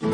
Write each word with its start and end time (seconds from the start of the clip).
En 0.00 0.08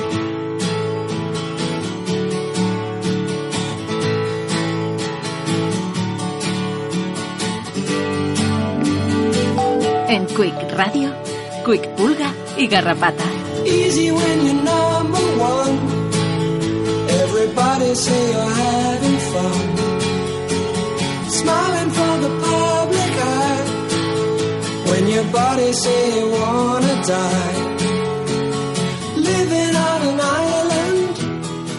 Quick 10.37 10.55
Radio, 10.77 11.11
Quick 11.65 11.89
Pulga 11.97 12.35
y 12.59 12.67
Garrapata. 12.69 13.25
Easy 13.65 14.11
when 14.11 14.45
you're 14.45 14.63
number 14.63 15.19
one. 15.39 15.79
Everybody 17.09 17.95
say 17.95 18.33
you're 18.33 18.51
having 18.51 19.19
fun. 19.33 19.77
Smiling 21.31 21.91
for 21.91 22.19
the 22.21 22.29
public 22.43 23.13
eye. 23.23 23.65
When 24.91 25.09
your 25.09 25.25
body 25.33 25.73
say 25.73 26.19
you 26.21 26.29
wanna 26.31 27.03
die. 27.07 27.70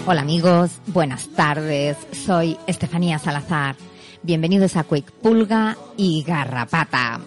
Hola 0.07 0.21
amigos, 0.21 0.79
buenas 0.87 1.27
tardes. 1.29 1.95
Soy 2.11 2.57
Estefanía 2.65 3.19
Salazar. 3.19 3.75
Bienvenidos 4.23 4.75
a 4.75 4.83
Quick 4.83 5.11
Pulga 5.11 5.77
y 5.95 6.23
Garrapata. 6.23 7.19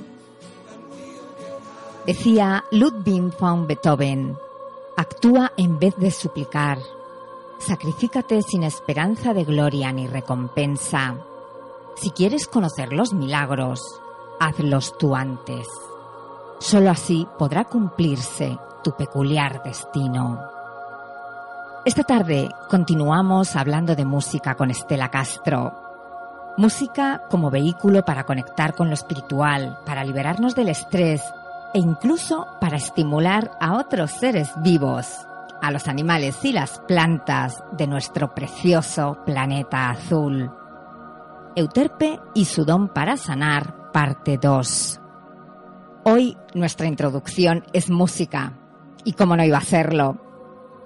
Decía 2.04 2.64
Ludwig 2.72 3.32
von 3.38 3.68
Beethoven, 3.68 4.36
actúa 4.96 5.52
en 5.56 5.78
vez 5.78 5.94
de 5.98 6.10
suplicar, 6.10 6.78
sacrifícate 7.60 8.42
sin 8.42 8.64
esperanza 8.64 9.32
de 9.32 9.44
gloria 9.44 9.92
ni 9.92 10.08
recompensa. 10.08 11.16
Si 11.94 12.10
quieres 12.10 12.48
conocer 12.48 12.92
los 12.92 13.12
milagros, 13.12 13.80
hazlos 14.40 14.98
tú 14.98 15.14
antes. 15.14 15.68
Solo 16.58 16.90
así 16.90 17.24
podrá 17.38 17.66
cumplirse 17.66 18.58
tu 18.82 18.96
peculiar 18.96 19.62
destino. 19.62 20.53
Esta 21.84 22.02
tarde 22.02 22.48
continuamos 22.70 23.56
hablando 23.56 23.94
de 23.94 24.06
música 24.06 24.54
con 24.54 24.70
Estela 24.70 25.10
Castro. 25.10 26.54
Música 26.56 27.24
como 27.28 27.50
vehículo 27.50 28.06
para 28.06 28.24
conectar 28.24 28.74
con 28.74 28.88
lo 28.88 28.94
espiritual, 28.94 29.78
para 29.84 30.02
liberarnos 30.02 30.54
del 30.54 30.70
estrés 30.70 31.22
e 31.74 31.78
incluso 31.78 32.48
para 32.58 32.78
estimular 32.78 33.50
a 33.60 33.76
otros 33.76 34.12
seres 34.12 34.50
vivos, 34.62 35.26
a 35.60 35.70
los 35.70 35.86
animales 35.86 36.42
y 36.42 36.52
las 36.52 36.78
plantas 36.88 37.62
de 37.72 37.86
nuestro 37.86 38.34
precioso 38.34 39.18
planeta 39.26 39.90
azul. 39.90 40.50
Euterpe 41.54 42.18
y 42.32 42.46
su 42.46 42.64
don 42.64 42.88
para 42.88 43.18
sanar, 43.18 43.92
parte 43.92 44.38
2. 44.38 45.00
Hoy 46.04 46.38
nuestra 46.54 46.86
introducción 46.86 47.62
es 47.74 47.90
música, 47.90 48.54
y 49.04 49.12
cómo 49.12 49.36
no 49.36 49.44
iba 49.44 49.58
a 49.58 49.62
serlo. 49.62 50.23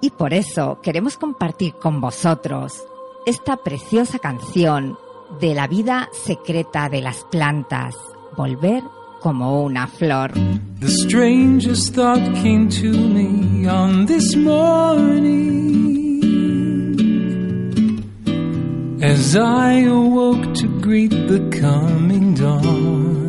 Y 0.01 0.11
por 0.11 0.33
eso 0.33 0.79
queremos 0.81 1.17
compartir 1.17 1.73
con 1.73 1.99
vosotros 1.99 2.83
esta 3.25 3.57
preciosa 3.57 4.19
canción 4.19 4.97
de 5.39 5.53
la 5.53 5.67
vida 5.67 6.09
secreta 6.11 6.89
de 6.89 7.01
las 7.01 7.25
plantas, 7.25 7.95
volver 8.35 8.83
como 9.19 9.63
una 9.63 9.87
flor. 9.87 10.31
The 10.79 10.89
strangest 10.89 11.93
thought 11.93 12.21
came 12.41 12.69
to 12.69 12.91
me 12.91 13.67
on 13.67 14.05
this 14.05 14.35
morning 14.35 15.39
as 19.01 19.35
I 19.35 19.81
awoke 19.85 20.53
to 20.55 20.67
greet 20.81 21.11
the 21.11 21.49
coming 21.59 22.33
dawn. 22.35 23.28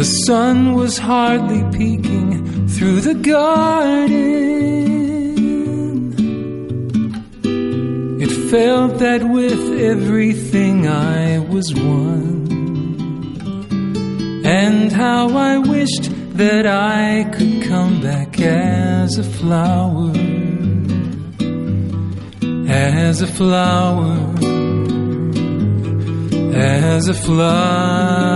The 0.00 0.06
sun 0.24 0.72
was 0.72 0.96
hardly 0.96 1.62
peeking 1.76 2.68
through 2.68 3.02
the 3.02 3.12
garden. 3.12 4.16
It 8.18 8.30
felt 8.50 8.98
that 9.00 9.22
with 9.28 9.78
everything 9.78 10.88
I 10.88 11.40
was 11.40 11.74
one. 11.74 12.48
And 14.46 14.90
how 14.90 15.36
I 15.36 15.58
wished 15.58 16.08
that 16.38 16.64
I 16.66 17.24
could 17.34 17.64
come 17.64 18.00
back 18.00 18.40
as 18.40 19.18
a 19.18 19.22
flower. 19.22 20.14
As 22.70 23.20
a 23.20 23.26
flower. 23.26 24.16
As 26.54 27.06
a 27.06 27.12
flower. 27.12 28.30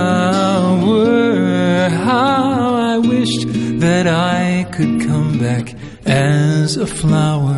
How 1.93 2.75
I 2.75 2.99
wished 2.99 3.47
that 3.81 4.07
I 4.07 4.67
could 4.73 5.07
come 5.07 5.39
back 5.39 5.75
as 6.07 6.77
a 6.77 6.87
flower 6.87 7.57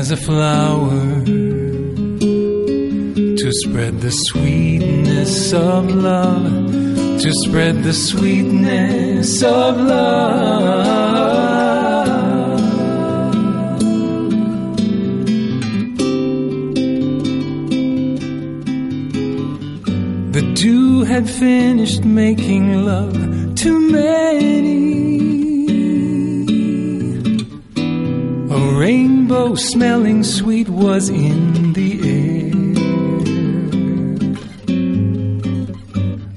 as 0.00 0.10
a 0.10 0.16
flower 0.16 1.24
to 3.36 3.52
spread 3.52 4.00
the 4.00 4.10
sweetness 4.10 5.52
of 5.52 5.94
love, 5.94 6.72
to 7.20 7.32
spread 7.44 7.82
the 7.82 7.92
sweetness 7.92 9.42
of 9.42 9.76
love. 9.76 11.79
Had 21.10 21.28
finished 21.28 22.04
making 22.04 22.84
love 22.84 23.56
to 23.56 23.70
many. 23.90 24.70
A 28.48 28.78
rainbow 28.78 29.56
smelling 29.56 30.22
sweet 30.22 30.68
was 30.68 31.08
in 31.08 31.72
the 31.72 31.90
air. 32.16 32.54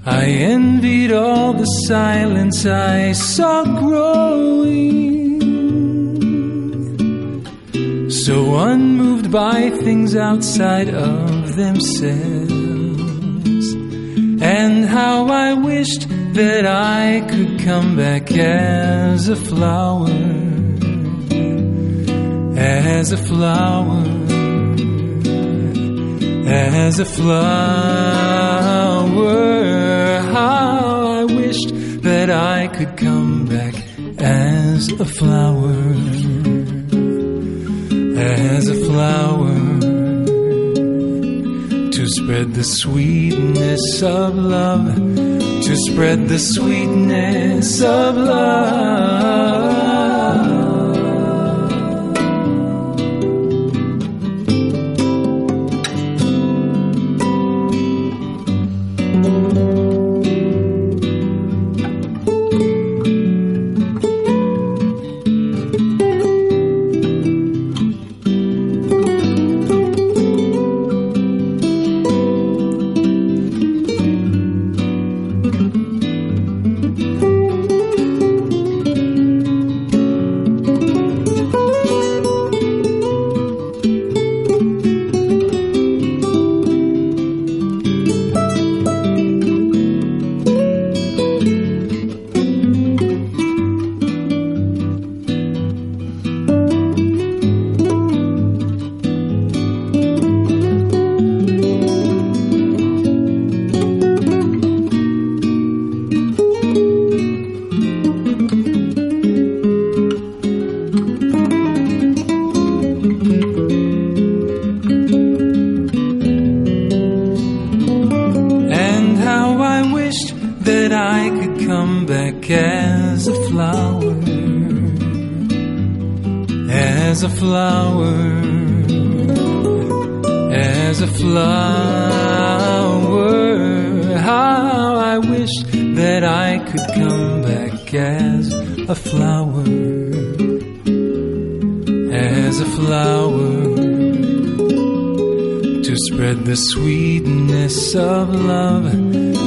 I 0.08 0.26
envied 0.56 1.12
all 1.14 1.54
the 1.54 1.70
silence 1.88 2.66
I 2.66 3.12
saw 3.12 3.64
growing. 3.80 5.40
So 8.10 8.56
unmoved 8.58 9.32
by 9.32 9.70
things 9.70 10.16
outside 10.16 10.90
of 10.90 11.56
themselves. 11.56 12.63
And 14.44 14.86
how 14.86 15.28
I 15.28 15.54
wished 15.54 16.08
that 16.34 16.66
I 16.66 17.26
could 17.30 17.60
come 17.62 17.96
back 17.96 18.32
as 18.32 19.30
a 19.30 19.36
flower 19.36 20.44
as 22.64 23.12
a 23.12 23.18
flower, 23.18 24.04
as 26.48 27.00
a 27.00 27.06
flower. 27.06 27.44
How 30.32 31.20
I 31.20 31.24
wished 31.26 31.72
that 32.04 32.30
I 32.30 32.68
could 32.68 32.96
come 32.96 33.46
back 33.46 33.76
as 34.18 34.90
a 34.92 35.06
flower, 35.06 35.76
as 38.18 38.70
a 38.70 38.76
flower. 38.86 39.43
Spread 42.24 42.54
the 42.54 42.64
sweetness 42.64 44.02
of 44.02 44.36
love, 44.36 44.96
to 44.96 45.76
spread 45.76 46.30
the 46.30 46.40
sweetness 46.40 47.82
of 47.82 48.16
love. 48.16 49.83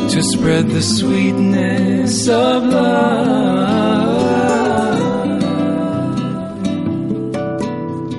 To 0.08 0.22
spread 0.22 0.68
the 0.68 0.80
sweetness 0.80 2.28
of 2.28 2.64
love. 2.64 3.86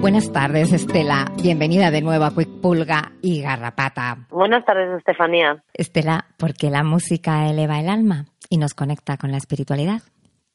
Buenas 0.01 0.31
tardes, 0.31 0.74
Estela. 0.74 1.25
Bienvenida 1.42 1.89
de 1.92 2.01
nuevo 2.01 2.25
a 2.25 2.31
Quick 2.31 2.62
Pulga 2.62 3.12
y 3.22 3.42
Garrapata. 3.42 4.18
Buenas 4.30 4.66
tardes, 4.66 4.98
Estefanía. 4.98 5.63
Estela, 5.74 6.25
¿por 6.38 6.54
qué 6.54 6.69
la 6.69 6.84
música 6.84 7.50
eleva 7.50 7.80
el 7.80 7.89
alma 7.89 8.25
y 8.50 8.57
nos 8.57 8.74
conecta 8.74 9.18
con 9.18 9.31
la 9.31 9.38
espiritualidad? 9.38 10.01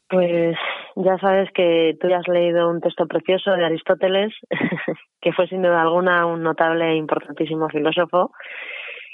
Pues 0.08 0.56
ya 0.96 1.16
sabes 1.18 1.48
que 1.54 1.96
tú 2.00 2.08
ya 2.08 2.18
has 2.18 2.28
leído 2.28 2.68
un 2.68 2.80
texto 2.80 3.06
precioso 3.06 3.52
de 3.52 3.64
Aristóteles, 3.64 4.34
que 5.20 5.32
fue 5.32 5.46
sin 5.48 5.62
duda 5.62 5.80
alguna 5.80 6.26
un 6.26 6.42
notable 6.42 6.92
e 6.92 6.96
importantísimo 6.96 7.68
filósofo, 7.70 8.32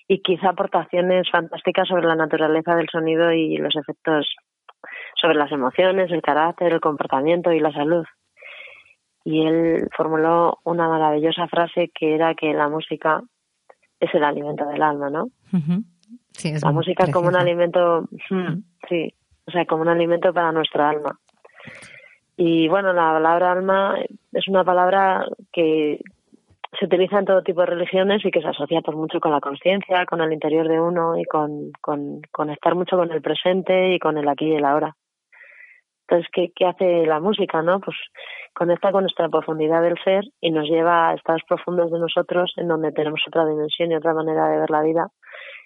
y 0.09 0.23
quizá 0.23 0.51
aportaciones 0.51 1.31
fantásticas 1.31 1.87
sobre 1.87 2.07
la 2.07 2.17
naturaleza 2.17 2.75
del 2.75 2.89
sonido 2.91 3.31
y 3.31 3.59
los 3.59 3.77
efectos 3.77 4.27
sobre 5.21 5.37
las 5.37 5.53
emociones, 5.53 6.11
el 6.11 6.23
carácter, 6.23 6.73
el 6.73 6.81
comportamiento 6.81 7.53
y 7.53 7.61
la 7.61 7.73
salud. 7.73 8.05
Y 9.25 9.47
él 9.47 9.89
formuló 9.95 10.59
una 10.65 10.89
maravillosa 10.89 11.47
frase 11.49 11.91
que 11.95 12.15
era 12.15 12.35
que 12.35 12.55
la 12.55 12.69
música 12.69 13.21
es 14.01 14.15
el 14.15 14.25
alimento 14.25 14.65
del 14.67 14.83
alma, 14.83 15.11
¿no? 15.11 15.27
sí, 16.33 16.49
es 16.49 16.63
la 16.63 16.73
música 16.73 17.05
es 17.05 17.13
como 17.13 17.29
un 17.29 17.37
alimento, 17.37 18.09
sí, 18.89 19.15
o 19.47 19.51
sea, 19.51 19.67
como 19.67 19.83
un 19.83 19.89
alimento 19.89 20.33
para 20.33 20.53
nuestra 20.53 20.89
alma. 20.89 21.19
Y 22.37 22.69
bueno, 22.69 22.93
la 22.93 23.13
palabra 23.13 23.53
alma 23.53 23.97
es 24.33 24.49
una 24.49 24.65
palabra 24.65 25.27
que 25.53 26.01
se 26.79 26.85
utiliza 26.85 27.19
en 27.19 27.25
todo 27.25 27.43
tipo 27.43 27.61
de 27.61 27.67
religiones 27.67 28.25
y 28.25 28.31
que 28.31 28.41
se 28.41 28.49
asocia 28.49 28.81
pues 28.83 28.97
mucho 28.97 29.21
con 29.21 29.33
la 29.33 29.41
conciencia, 29.41 30.05
con 30.07 30.21
el 30.21 30.33
interior 30.33 30.69
de 30.69 30.81
uno 30.81 31.19
y 31.19 31.25
con, 31.25 31.73
con 31.81 32.21
conectar 32.31 32.75
mucho 32.75 32.97
con 32.97 33.11
el 33.11 33.23
presente 33.23 33.95
y 33.95 33.99
con 33.99 34.19
el 34.19 34.29
aquí 34.29 34.47
y 34.47 34.57
el 34.57 34.65
ahora. 34.65 34.95
Entonces, 36.07 36.31
¿qué, 36.33 36.53
¿qué 36.55 36.67
hace 36.67 37.07
la 37.07 37.21
música? 37.21 37.63
no 37.63 37.81
Pues 37.81 37.97
conecta 38.55 38.93
con 38.93 39.03
nuestra 39.03 39.29
profundidad 39.29 39.83
del 39.83 39.99
ser 40.03 40.25
y 40.41 40.51
nos 40.51 40.67
lleva 40.67 41.11
a 41.11 41.15
estados 41.15 41.43
profundos 41.47 41.91
de 41.91 41.99
nosotros 41.99 42.53
en 42.57 42.69
donde 42.69 42.93
tenemos 42.93 43.21
otra 43.27 43.47
dimensión 43.47 43.93
y 43.93 43.97
otra 43.97 44.15
manera 44.15 44.49
de 44.49 44.59
ver 44.59 44.71
la 44.71 44.83
vida, 44.83 45.09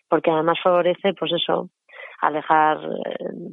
porque 0.09 0.31
además 0.31 0.59
favorece, 0.63 1.15
pues 1.15 1.33
eso, 1.33 1.69
alejar 2.21 2.79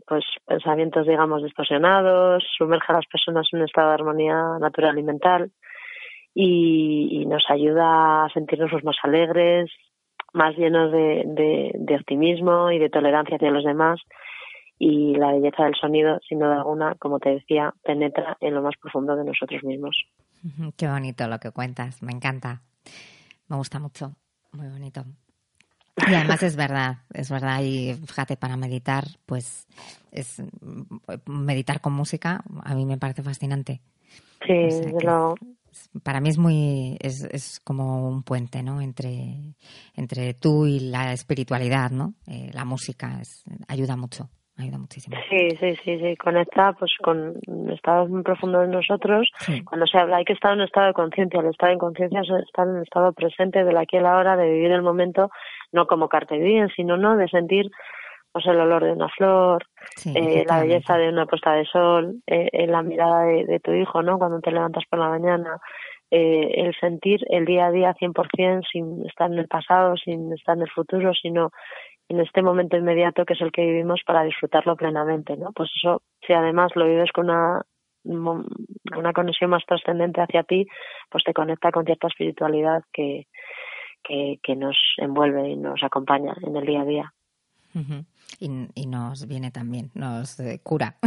pues 0.08 0.24
pensamientos 0.46 1.06
digamos 1.08 1.44
distorsionados, 1.44 2.44
sumerge 2.58 2.92
a 2.92 2.98
las 2.98 3.06
personas 3.06 3.48
en 3.52 3.60
un 3.60 3.66
estado 3.66 3.90
de 3.90 3.94
armonía 3.96 4.58
natural 4.60 4.98
y 4.98 5.04
mental 5.04 5.52
y, 6.42 7.26
nos 7.26 7.44
ayuda 7.50 8.26
a 8.26 8.30
sentirnos 8.30 8.72
pues, 8.72 8.84
más 8.86 8.96
alegres, 9.04 9.70
más 10.34 10.56
llenos 10.56 10.90
de, 10.92 11.24
de, 11.76 11.96
optimismo 11.96 12.72
y 12.72 12.80
de 12.80 12.90
tolerancia 12.90 13.36
hacia 13.36 13.52
los 13.52 13.66
demás 13.66 14.00
y 14.78 15.16
la 15.16 15.34
belleza 15.34 15.66
del 15.66 15.76
sonido, 15.76 16.18
sin 16.28 16.40
duda 16.40 16.60
alguna, 16.60 16.96
como 16.96 17.20
te 17.20 17.32
decía, 17.32 17.74
penetra 17.84 18.38
en 18.40 18.54
lo 18.54 18.62
más 18.62 18.76
profundo 18.82 19.18
de 19.18 19.26
nosotros 19.26 19.64
mismos. 19.64 19.98
Qué 20.78 20.88
bonito 20.88 21.28
lo 21.28 21.40
que 21.40 21.52
cuentas, 21.52 22.02
me 22.02 22.14
encanta, 22.14 22.62
me 23.50 23.58
gusta 23.58 23.80
mucho, 23.80 24.16
muy 24.54 24.70
bonito. 24.70 25.04
Y 26.10 26.14
además 26.14 26.42
es 26.44 26.56
verdad, 26.56 27.00
es 27.14 27.30
verdad. 27.30 27.62
Y 27.62 27.94
fíjate, 28.08 28.38
para 28.38 28.56
meditar, 28.56 29.04
pues 29.26 29.68
es 30.14 30.42
meditar 31.26 31.82
con 31.82 31.92
música, 31.92 32.42
a 32.64 32.74
mí 32.74 32.86
me 32.86 32.98
parece 32.98 33.24
fascinante. 33.24 33.82
Sí, 34.48 34.70
para 36.04 36.22
mí 36.22 36.30
es 36.30 36.38
muy, 36.38 36.98
es, 37.00 37.24
es 37.32 37.60
como 37.60 38.08
un 38.08 38.24
puente, 38.24 38.64
¿no? 38.64 38.82
Entre, 38.82 39.56
entre 39.96 40.34
tú 40.34 40.66
y 40.66 40.80
la 40.80 41.14
espiritualidad, 41.14 41.92
¿no? 41.92 42.14
Eh, 42.28 42.50
la 42.54 42.66
música 42.66 43.22
ayuda 43.68 43.96
mucho 43.96 44.30
ayuda 44.62 44.78
muchísimo. 44.78 45.16
Sí, 45.30 45.50
sí, 45.60 45.76
sí, 45.84 46.00
sí, 46.00 46.18
conecta 46.18 46.74
pues 46.74 46.92
con 47.02 47.36
estados 47.72 48.10
muy 48.10 48.24
profundos 48.24 48.62
de 48.62 48.68
nosotros. 48.68 49.30
Cuando 49.66 49.88
se 49.88 49.98
habla 49.98 50.18
hay 50.18 50.26
que 50.26 50.34
estar 50.34 50.54
en 50.54 50.60
un 50.60 50.66
estado 50.66 50.88
de 50.88 50.94
conciencia, 50.94 51.40
el 51.40 51.48
estado 51.48 51.74
de 51.74 51.80
conciencia 51.80 52.22
es 52.22 52.46
estar 52.46 52.68
en 52.68 52.76
un 52.76 52.84
estado 52.84 53.14
presente 53.14 53.64
de 53.64 53.72
la 53.74 53.82
aquí 53.82 53.98
a 53.98 54.02
la 54.02 54.18
hora, 54.18 54.36
de 54.36 54.50
vivir 54.52 54.72
el 54.72 54.82
momento, 54.82 55.30
no 55.72 55.88
como 55.88 56.10
carpe 56.10 56.38
diem, 56.40 56.68
sino 56.76 56.98
no 56.98 57.16
de 57.16 57.28
sentir 57.30 57.72
pues 58.40 58.56
el 58.56 58.62
olor 58.62 58.86
de 58.86 58.94
una 58.94 59.10
flor, 59.10 59.66
eh, 60.16 60.46
la 60.48 60.62
belleza 60.62 60.98
de 60.98 61.10
una 61.10 61.26
puesta 61.26 61.52
de 61.54 61.66
sol, 61.66 62.22
eh, 62.26 62.68
la 62.68 62.82
mirada 62.82 63.26
de, 63.26 63.60
tu 63.60 63.74
hijo, 63.74 64.02
¿no? 64.02 64.18
Cuando 64.18 64.40
te 64.40 64.52
levantas 64.52 64.86
por 64.90 65.00
la 65.00 65.10
mañana, 65.10 65.58
eh, 66.10 66.52
el 66.56 66.74
sentir 66.80 67.20
el 67.28 67.44
día 67.44 67.66
a 67.66 67.72
día 67.72 67.94
100% 68.00 68.62
sin 68.72 69.06
estar 69.06 69.30
en 69.30 69.40
el 69.40 69.50
pasado, 69.50 69.98
sin 69.98 70.32
estar 70.32 70.56
en 70.56 70.62
el 70.62 70.70
futuro, 70.70 71.14
sino 71.14 71.52
en 72.08 72.22
este 72.22 72.42
momento 72.42 72.78
inmediato 72.78 73.26
que 73.26 73.34
es 73.34 73.42
el 73.42 73.52
que 73.52 73.66
vivimos 73.66 74.00
para 74.06 74.24
disfrutarlo 74.24 74.78
plenamente, 74.78 75.36
¿no? 75.36 75.52
Pues 75.54 75.70
eso, 75.76 76.02
si 76.26 76.32
además 76.32 76.72
lo 76.76 76.86
vives 76.86 77.12
con 77.12 77.30
una 77.30 77.62
una 78.06 79.12
conexión 79.12 79.50
más 79.50 79.66
trascendente 79.66 80.22
hacia 80.22 80.44
ti, 80.44 80.66
pues 81.10 81.26
te 81.26 81.34
conecta 81.34 81.70
con 81.70 81.84
cierta 81.84 82.08
espiritualidad 82.08 82.82
que, 82.94 83.28
que, 84.02 84.40
que 84.42 84.56
nos 84.56 84.78
envuelve 84.98 85.50
y 85.50 85.58
nos 85.58 85.84
acompaña 85.84 86.34
en 86.42 86.56
el 86.56 86.66
día 86.66 86.82
a 86.82 86.86
día. 86.86 87.14
Y, 88.40 88.50
y, 88.76 88.86
nos 88.88 89.28
viene 89.28 89.52
también, 89.52 89.92
nos 89.94 90.40
eh, 90.40 90.60
cura. 90.64 90.98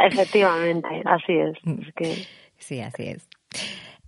Efectivamente, 0.00 1.02
así 1.04 1.32
es. 1.32 1.56
Mm. 1.64 1.82
es 1.82 1.94
que... 1.94 2.26
Sí, 2.58 2.80
así 2.80 3.04
es. 3.08 3.28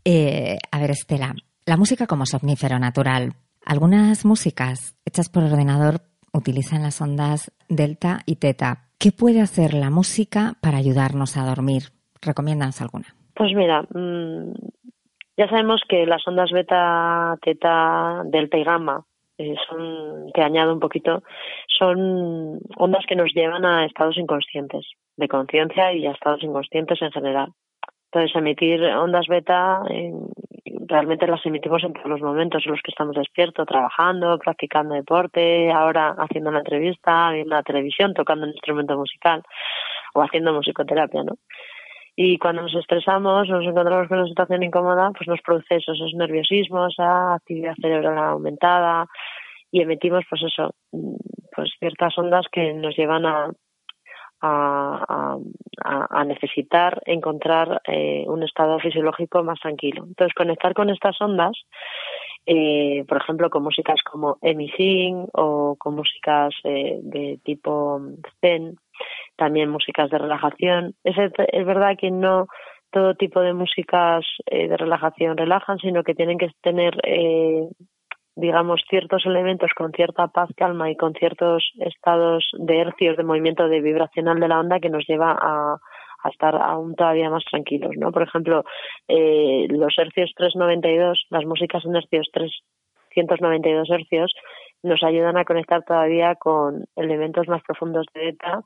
Eh, 0.04 0.59
a 0.71 0.80
ver, 0.80 0.90
Estela, 0.90 1.35
la 1.66 1.76
música 1.76 2.07
como 2.07 2.25
somnífero 2.26 2.78
natural 2.78 3.35
algunas 3.68 4.25
músicas 4.25 4.97
hechas 5.04 5.28
por 5.28 5.45
ordenador 5.45 6.00
utilizan 6.33 6.83
las 6.83 7.02
ondas 7.02 7.52
delta 7.68 8.21
y 8.25 8.37
teta. 8.37 8.88
¿Qué 8.99 9.12
puede 9.12 9.42
hacer 9.42 9.75
la 9.75 9.90
música 9.90 10.54
para 10.62 10.78
ayudarnos 10.78 11.37
a 11.37 11.45
dormir? 11.45 11.83
Recomiéndanos 12.23 12.80
alguna. 12.80 13.09
Pues 13.35 13.52
mira, 13.54 13.83
mm, 13.83 14.54
ya 15.37 15.49
sabemos 15.50 15.83
que 15.87 16.07
las 16.07 16.26
ondas 16.26 16.50
beta, 16.50 17.37
teta, 17.42 18.23
delta 18.25 18.57
y 18.57 18.64
gamma, 18.64 19.04
eh, 19.38 19.54
son, 19.68 20.30
te 20.33 20.42
añado 20.42 20.73
un 20.73 20.80
poquito, 20.80 21.23
son 21.66 22.59
ondas 22.76 23.04
que 23.07 23.16
nos 23.16 23.33
llevan 23.33 23.64
a 23.64 23.87
estados 23.87 24.18
inconscientes, 24.18 24.87
de 25.16 25.28
conciencia 25.28 25.92
y 25.92 26.07
a 26.07 26.12
estados 26.12 26.42
inconscientes 26.42 27.00
en 27.02 27.12
general. 27.12 27.52
Entonces, 28.11 28.35
emitir 28.37 28.83
ondas 28.83 29.26
beta 29.28 29.83
realmente 30.88 31.26
las 31.26 31.45
emitimos 31.45 31.85
en 31.85 31.92
todos 31.92 32.07
los 32.07 32.21
momentos 32.21 32.62
en 32.64 32.73
los 32.73 32.80
que 32.83 32.90
estamos 32.90 33.14
despiertos, 33.14 33.66
trabajando, 33.66 34.38
practicando 34.38 34.95
deporte, 34.95 35.71
ahora 35.71 36.14
haciendo 36.18 36.50
una 36.50 36.61
entrevista, 36.61 37.30
viendo 37.30 37.54
la 37.54 37.62
televisión, 37.62 38.14
tocando 38.14 38.47
un 38.47 38.52
instrumento 38.52 38.97
musical 38.97 39.42
o 40.14 40.23
haciendo 40.23 40.52
musicoterapia, 40.52 41.23
¿no? 41.23 41.35
Y 42.16 42.37
cuando 42.38 42.62
nos 42.62 42.75
estresamos, 42.75 43.49
nos 43.49 43.64
encontramos 43.64 44.09
con 44.09 44.18
una 44.18 44.26
situación 44.26 44.64
incómoda, 44.64 45.12
pues 45.16 45.28
nos 45.28 45.40
produce 45.40 45.76
eso, 45.76 45.92
esos 45.92 46.14
nerviosismos, 46.14 46.92
esa 46.95 47.35
actividad 47.35 47.75
cerebral 47.80 48.18
aumentada 48.18 49.07
y 49.71 49.83
emitimos, 49.83 50.25
pues 50.29 50.43
eso, 50.45 50.75
pues 51.55 51.71
ciertas 51.79 52.17
ondas 52.19 52.47
que 52.51 52.73
nos 52.73 52.97
llevan 52.97 53.27
a, 53.27 53.51
a, 54.41 55.37
a, 55.85 56.25
necesitar 56.25 57.03
encontrar 57.07 57.83
eh, 57.87 58.25
un 58.27 58.43
estado 58.43 58.79
fisiológico 58.79 59.43
más 59.43 59.61
tranquilo. 59.61 60.05
Entonces, 60.07 60.35
conectar 60.35 60.75
con 60.75 60.91
estas 60.91 61.21
ondas, 61.21 61.53
eh, 62.47 63.05
por 63.09 63.19
ejemplo, 63.19 63.51
con 63.51 63.63
músicas 63.63 64.01
como 64.03 64.39
Emising 64.41 65.27
o 65.33 65.77
con 65.77 65.97
músicas 65.97 66.55
eh, 66.65 66.99
de 67.03 67.39
tipo 67.45 68.01
Zen, 68.41 68.77
también 69.37 69.71
músicas 69.71 70.11
de 70.11 70.19
relajación. 70.19 70.95
Es, 71.05 71.17
es 71.19 71.67
verdad 71.67 71.97
que 71.99 72.11
no 72.11 72.47
todo 72.91 73.15
tipo 73.15 73.41
de 73.41 73.53
músicas 73.53 74.25
de 74.51 74.75
relajación 74.75 75.37
relajan, 75.37 75.79
sino 75.79 76.03
que 76.03 76.15
tienen 76.15 76.39
que 76.39 76.49
tener 76.63 76.99
digamos, 78.38 78.80
ciertos 78.88 79.26
elementos 79.26 79.71
con 79.76 79.90
cierta 79.90 80.28
paz, 80.28 80.49
calma 80.57 80.88
y 80.88 80.97
con 80.97 81.12
ciertos 81.14 81.73
estados 81.80 82.49
de 82.57 82.78
hercios 82.78 83.16
de 83.16 83.25
movimiento 83.25 83.68
de 83.68 83.80
vibracional 83.80 84.38
de 84.38 84.47
la 84.47 84.61
onda 84.61 84.78
que 84.78 84.90
nos 84.90 85.04
lleva 85.09 85.37
a, 85.40 85.76
estar 86.30 86.54
aún 86.54 86.95
todavía 86.95 87.30
más 87.30 87.45
tranquilos, 87.45 87.92
¿no? 87.97 88.12
Por 88.12 88.23
ejemplo, 88.23 88.64
eh, 89.09 89.66
los 89.71 89.97
hercios 89.99 90.30
392, 90.37 91.26
las 91.30 91.45
músicas 91.47 91.85
en 91.85 91.97
hercios 91.97 92.28
392 92.33 93.90
hercios, 93.90 94.33
nos 94.83 95.02
ayudan 95.02 95.37
a 95.37 95.45
conectar 95.45 95.83
todavía 95.85 96.35
con 96.35 96.85
elementos 96.97 97.49
más 97.49 97.62
profundos 97.62 98.07
de 98.14 98.28
ETA 98.28 98.62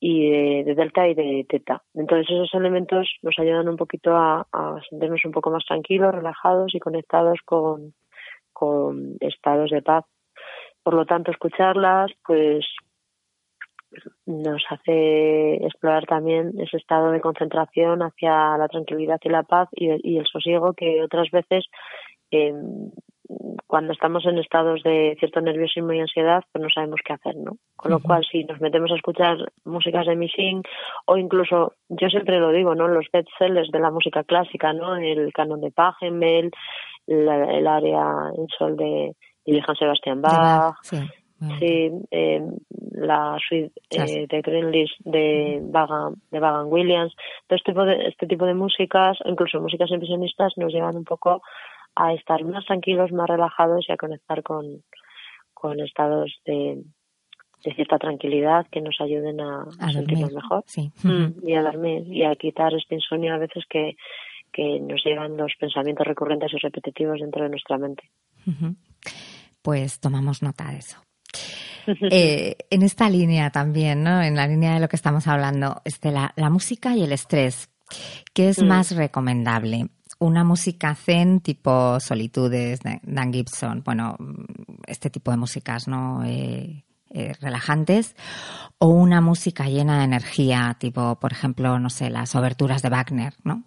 y 0.00 0.62
de, 0.64 0.74
delta 0.74 1.06
y 1.06 1.14
de 1.14 1.46
teta. 1.48 1.82
Entonces 1.94 2.28
esos 2.30 2.54
elementos 2.54 3.08
nos 3.22 3.38
ayudan 3.38 3.68
un 3.68 3.76
poquito 3.76 4.16
a, 4.16 4.46
sentirnos 4.88 5.24
un 5.24 5.32
poco 5.32 5.50
más 5.50 5.64
tranquilos, 5.66 6.14
relajados 6.14 6.74
y 6.74 6.80
conectados 6.80 7.38
con, 7.44 7.92
con 8.62 9.16
estados 9.18 9.70
de 9.70 9.82
paz. 9.82 10.04
Por 10.84 10.94
lo 10.94 11.04
tanto, 11.04 11.32
escucharlas, 11.32 12.12
pues 12.24 12.64
nos 14.24 14.62
hace 14.70 15.56
explorar 15.56 16.06
también 16.06 16.52
ese 16.60 16.76
estado 16.76 17.10
de 17.10 17.20
concentración 17.20 18.02
hacia 18.02 18.56
la 18.56 18.68
tranquilidad 18.68 19.18
y 19.24 19.30
la 19.30 19.42
paz 19.42 19.68
y, 19.72 20.16
el 20.16 20.26
sosiego 20.26 20.74
que 20.74 21.02
otras 21.02 21.28
veces 21.32 21.64
eh, 22.30 22.54
cuando 23.66 23.92
estamos 23.92 24.24
en 24.26 24.38
estados 24.38 24.82
de 24.82 25.16
cierto 25.18 25.40
nerviosismo 25.40 25.92
y 25.92 26.00
ansiedad, 26.00 26.42
pues 26.52 26.62
no 26.62 26.68
sabemos 26.68 27.00
qué 27.04 27.14
hacer, 27.14 27.36
¿no? 27.36 27.56
Con 27.76 27.90
lo 27.90 28.00
cual, 28.00 28.22
si 28.30 28.44
nos 28.44 28.60
metemos 28.60 28.90
a 28.92 28.96
escuchar 28.96 29.36
músicas 29.64 30.06
de 30.06 30.16
Missing 30.16 30.62
o 31.06 31.16
incluso, 31.16 31.74
yo 31.88 32.08
siempre 32.08 32.38
lo 32.38 32.50
digo, 32.50 32.74
¿no? 32.74 32.88
Los 32.88 33.06
bestsellers 33.12 33.70
de 33.70 33.80
la 33.80 33.90
música 33.90 34.24
clásica, 34.24 34.72
¿no? 34.72 34.96
El 34.96 35.32
canon 35.32 35.60
de 35.60 35.70
Pachelbel, 35.70 36.50
el 37.06 37.66
área 37.66 38.30
en 38.36 38.46
sol 38.58 38.76
de, 38.76 39.14
Johann 39.44 39.76
Sebastian 39.76 40.22
Bach, 40.22 40.76
sí, 41.58 41.90
eh, 42.10 42.40
la 42.92 43.36
suite 43.48 43.72
eh, 43.90 44.26
de 44.28 44.40
Greenleaf 44.42 44.90
de 45.00 45.60
Vagan, 45.62 46.14
de 46.30 46.38
Vagan 46.38 46.66
Williams, 46.70 47.14
todo 47.48 47.56
este 47.56 47.72
tipo 47.72 47.84
de, 47.84 48.08
este 48.08 48.26
tipo 48.26 48.46
de 48.46 48.54
músicas, 48.54 49.18
incluso 49.24 49.60
músicas 49.60 49.90
impresionistas, 49.90 50.52
nos 50.56 50.72
llevan 50.72 50.96
un 50.96 51.04
poco 51.04 51.42
a 51.94 52.12
estar 52.14 52.42
más 52.44 52.64
tranquilos, 52.64 53.12
más 53.12 53.28
relajados 53.28 53.86
y 53.88 53.92
a 53.92 53.96
conectar 53.96 54.42
con, 54.42 54.82
con 55.52 55.80
estados 55.80 56.32
de, 56.44 56.82
de 57.64 57.74
cierta 57.74 57.98
tranquilidad 57.98 58.66
que 58.70 58.80
nos 58.80 59.00
ayuden 59.00 59.40
a, 59.40 59.66
sentirnos 59.92 60.32
mejor 60.32 60.64
mm, 61.02 61.48
y 61.48 61.54
a 61.54 61.62
dormir 61.62 62.06
y 62.08 62.24
a 62.24 62.34
quitar 62.34 62.74
este 62.74 62.96
insomnio 62.96 63.34
a 63.34 63.38
veces 63.38 63.64
que, 63.68 63.96
que 64.52 64.80
nos 64.80 65.02
llevan 65.04 65.36
los 65.36 65.52
pensamientos 65.58 66.06
recurrentes 66.06 66.52
y 66.52 66.58
repetitivos 66.58 67.20
dentro 67.20 67.44
de 67.44 67.50
nuestra 67.50 67.78
mente. 67.78 68.02
Pues 69.62 70.00
tomamos 70.00 70.42
nota 70.42 70.70
de 70.70 70.78
eso. 70.78 70.98
Eh, 72.12 72.58
en 72.70 72.84
esta 72.84 73.10
línea 73.10 73.50
también, 73.50 74.04
¿no? 74.04 74.22
En 74.22 74.36
la 74.36 74.46
línea 74.46 74.74
de 74.74 74.78
lo 74.78 74.86
que 74.86 74.94
estamos 74.94 75.26
hablando, 75.26 75.82
este, 75.84 76.12
la, 76.12 76.32
la 76.36 76.48
música 76.48 76.94
y 76.94 77.02
el 77.02 77.10
estrés. 77.10 77.72
¿Qué 78.32 78.50
es 78.50 78.62
mm. 78.62 78.66
más 78.66 78.94
recomendable? 78.94 79.88
Una 80.22 80.44
música 80.44 80.94
zen 80.94 81.40
tipo 81.40 81.98
Solitudes, 82.00 82.80
Dan 83.02 83.32
Gibson, 83.32 83.82
bueno, 83.84 84.16
este 84.86 85.10
tipo 85.10 85.30
de 85.30 85.36
músicas, 85.36 85.88
¿no? 85.88 86.24
Eh, 86.24 86.84
eh, 87.14 87.34
relajantes 87.40 88.16
o 88.78 88.86
una 88.86 89.20
música 89.20 89.66
llena 89.66 89.98
de 89.98 90.04
energía, 90.04 90.76
tipo, 90.78 91.16
por 91.16 91.32
ejemplo, 91.32 91.78
no 91.78 91.90
sé, 91.90 92.08
las 92.08 92.34
oberturas 92.34 92.80
de 92.82 92.88
Wagner, 92.88 93.34
¿no? 93.44 93.64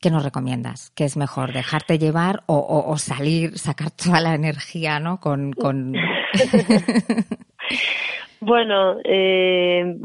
¿Qué 0.00 0.10
nos 0.10 0.22
recomiendas? 0.22 0.90
¿Qué 0.94 1.04
es 1.04 1.16
mejor, 1.16 1.52
dejarte 1.52 1.98
llevar 1.98 2.44
o, 2.46 2.96
salir, 2.98 3.58
sacar 3.58 3.90
toda 3.90 4.20
la 4.20 4.34
energía, 4.34 5.00
¿no? 5.00 5.18
Con, 5.18 5.52
bueno, 8.40 8.96
eh, 9.04 9.96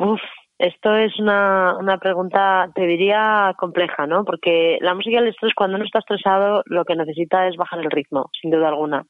esto 0.64 0.96
es 0.96 1.20
una, 1.20 1.76
una 1.78 1.98
pregunta, 1.98 2.72
te 2.74 2.88
diría, 2.88 3.54
compleja, 3.58 4.08
¿no? 4.08 4.24
Porque 4.24 4.78
la 4.80 4.94
música 4.94 5.20
del 5.20 5.28
estrés, 5.28 5.54
cuando 5.54 5.76
uno 5.76 5.84
está 5.84 6.00
estresado, 6.00 6.64
lo 6.68 6.86
que 6.86 6.96
necesita 6.96 7.50
es 7.50 7.58
bajar 7.58 7.80
el 7.80 7.92
ritmo, 7.92 8.30
sin 8.42 8.50
duda 8.50 8.70
alguna. 8.70 9.06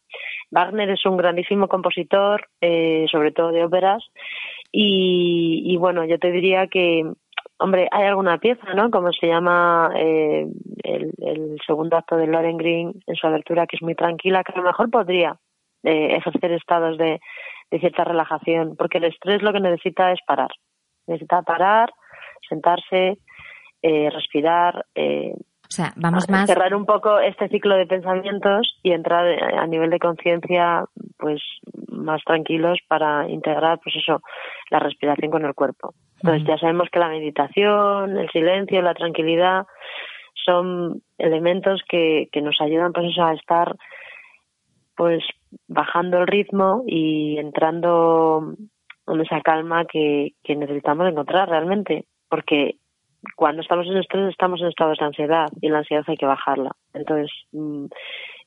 Wagner 0.50 0.90
es 0.90 1.06
un 1.06 1.16
grandísimo 1.16 1.68
compositor, 1.68 2.48
eh, 2.60 3.06
sobre 3.12 3.32
todo 3.32 3.52
de 3.52 3.64
óperas, 3.64 4.04
y, 4.72 5.78
bueno, 5.78 6.04
yo 6.06 6.18
te 6.18 6.32
diría 6.32 6.66
que, 6.66 7.06
hombre, 7.60 7.88
hay 7.92 8.08
alguna 8.08 8.40
pieza, 8.40 8.74
¿no? 8.74 8.90
Como 8.90 9.12
se 9.12 9.28
llama 9.28 9.92
eh, 9.96 10.48
el, 10.84 11.60
segundo 11.68 11.98
acto 11.98 12.18
de 12.18 12.26
Loren 12.26 12.58
Green 12.58 12.94
en 13.06 13.16
su 13.16 13.28
abertura, 13.28 13.68
que 13.68 13.76
es 13.76 13.84
muy 13.84 13.94
tranquila, 13.94 14.44
que 14.44 14.54
a 14.54 14.58
lo 14.58 14.64
mejor 14.64 14.90
podría 14.90 15.38
eh, 15.84 16.16
ejercer 16.16 16.52
estados 16.54 16.98
de 16.98 17.20
cierta 17.80 18.06
relajación, 18.06 18.76
porque 18.76 18.98
el 18.98 19.04
estrés 19.04 19.44
lo 19.44 19.54
que 19.54 19.60
necesita 19.60 20.12
es 20.12 20.20
parar 20.26 20.50
necesita 21.08 21.42
parar, 21.42 21.92
sentarse, 22.48 23.18
eh, 23.82 24.10
respirar. 24.10 24.86
Eh, 24.96 25.34
o 25.36 25.72
sea, 25.76 25.94
vamos 25.96 26.30
más. 26.30 26.48
Cerrar 26.48 26.76
un 26.76 26.86
poco 26.86 27.20
este 27.20 27.48
ciclo 27.50 27.76
de 27.76 27.88
pensamientos 27.88 28.78
y 28.84 28.92
entrar 28.92 29.26
a 29.58 29.66
nivel 29.66 29.90
de 29.90 30.00
conciencia, 30.00 30.86
pues 31.18 31.42
más 31.88 32.22
tranquilos 32.24 32.80
para 32.88 33.30
integrar, 33.30 33.80
pues 33.84 33.96
eso, 33.96 34.22
la 34.70 34.80
respiración 34.80 35.32
con 35.32 35.46
el 35.46 35.54
cuerpo. 35.54 35.94
Entonces, 36.22 36.48
ya 36.48 36.58
sabemos 36.58 36.90
que 36.92 37.00
la 37.00 37.10
meditación, 37.10 38.18
el 38.18 38.30
silencio, 38.30 38.82
la 38.82 38.94
tranquilidad 38.94 39.66
son 40.46 41.02
elementos 41.18 41.82
que, 41.88 42.30
que 42.32 42.42
nos 42.42 42.60
ayudan, 42.62 42.94
pues 42.94 43.08
eso, 43.12 43.24
a 43.24 43.34
estar, 43.34 43.76
pues 44.96 45.24
bajando 45.68 46.20
el 46.20 46.28
ritmo 46.28 46.84
y 46.88 47.38
entrando 47.38 48.56
con 49.06 49.22
esa 49.22 49.42
calma 49.42 49.86
que, 49.86 50.32
que 50.44 50.56
necesitamos 50.56 51.08
encontrar 51.08 51.50
realmente, 51.50 52.06
porque 52.30 52.78
cuando 53.36 53.62
estamos 53.62 53.88
en 53.88 53.98
estrés 53.98 54.30
estamos 54.30 54.62
en 54.62 54.68
estados 54.68 54.98
de 54.98 55.06
ansiedad 55.06 55.48
y 55.62 55.70
la 55.70 55.80
ansiedad 55.80 56.04
hay 56.08 56.18
que 56.18 56.26
bajarla. 56.26 56.72
Entonces, 56.94 57.32
mm, 57.52 57.86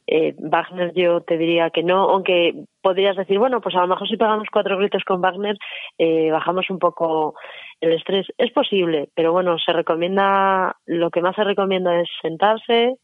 eh, 0.09 0.35
Wagner 0.39 0.93
yo 0.95 1.21
te 1.23 1.37
diría 1.37 1.71
que 1.71 1.83
no, 1.83 2.11
aunque 2.11 2.53
podrías 2.81 3.17
decir, 3.17 3.39
bueno, 3.39 3.61
pues 3.61 3.75
a 3.75 3.81
lo 3.81 3.89
mejor 3.89 4.09
si 4.09 4.17
pegamos 4.17 4.47
cuatro 4.53 4.79
gritos 4.79 5.03
con 5.05 5.21
Wagner 5.21 5.57
eh, 5.99 6.31
bajamos 6.31 6.71
un 6.71 6.79
poco 6.79 7.35
el 7.81 7.93
estrés. 7.93 8.27
Es 8.39 8.53
posible, 8.53 9.09
pero 9.15 9.33
bueno, 9.33 9.59
se 9.59 9.73
recomienda, 9.73 10.77
lo 10.87 11.11
que 11.11 11.23
más 11.23 11.35
se 11.35 11.45
recomienda 11.45 12.01
es 12.01 12.09
sentarse, 12.23 12.97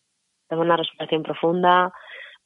tener 0.49 0.65
una 0.65 0.77
respiración 0.77 1.23
profunda, 1.23 1.93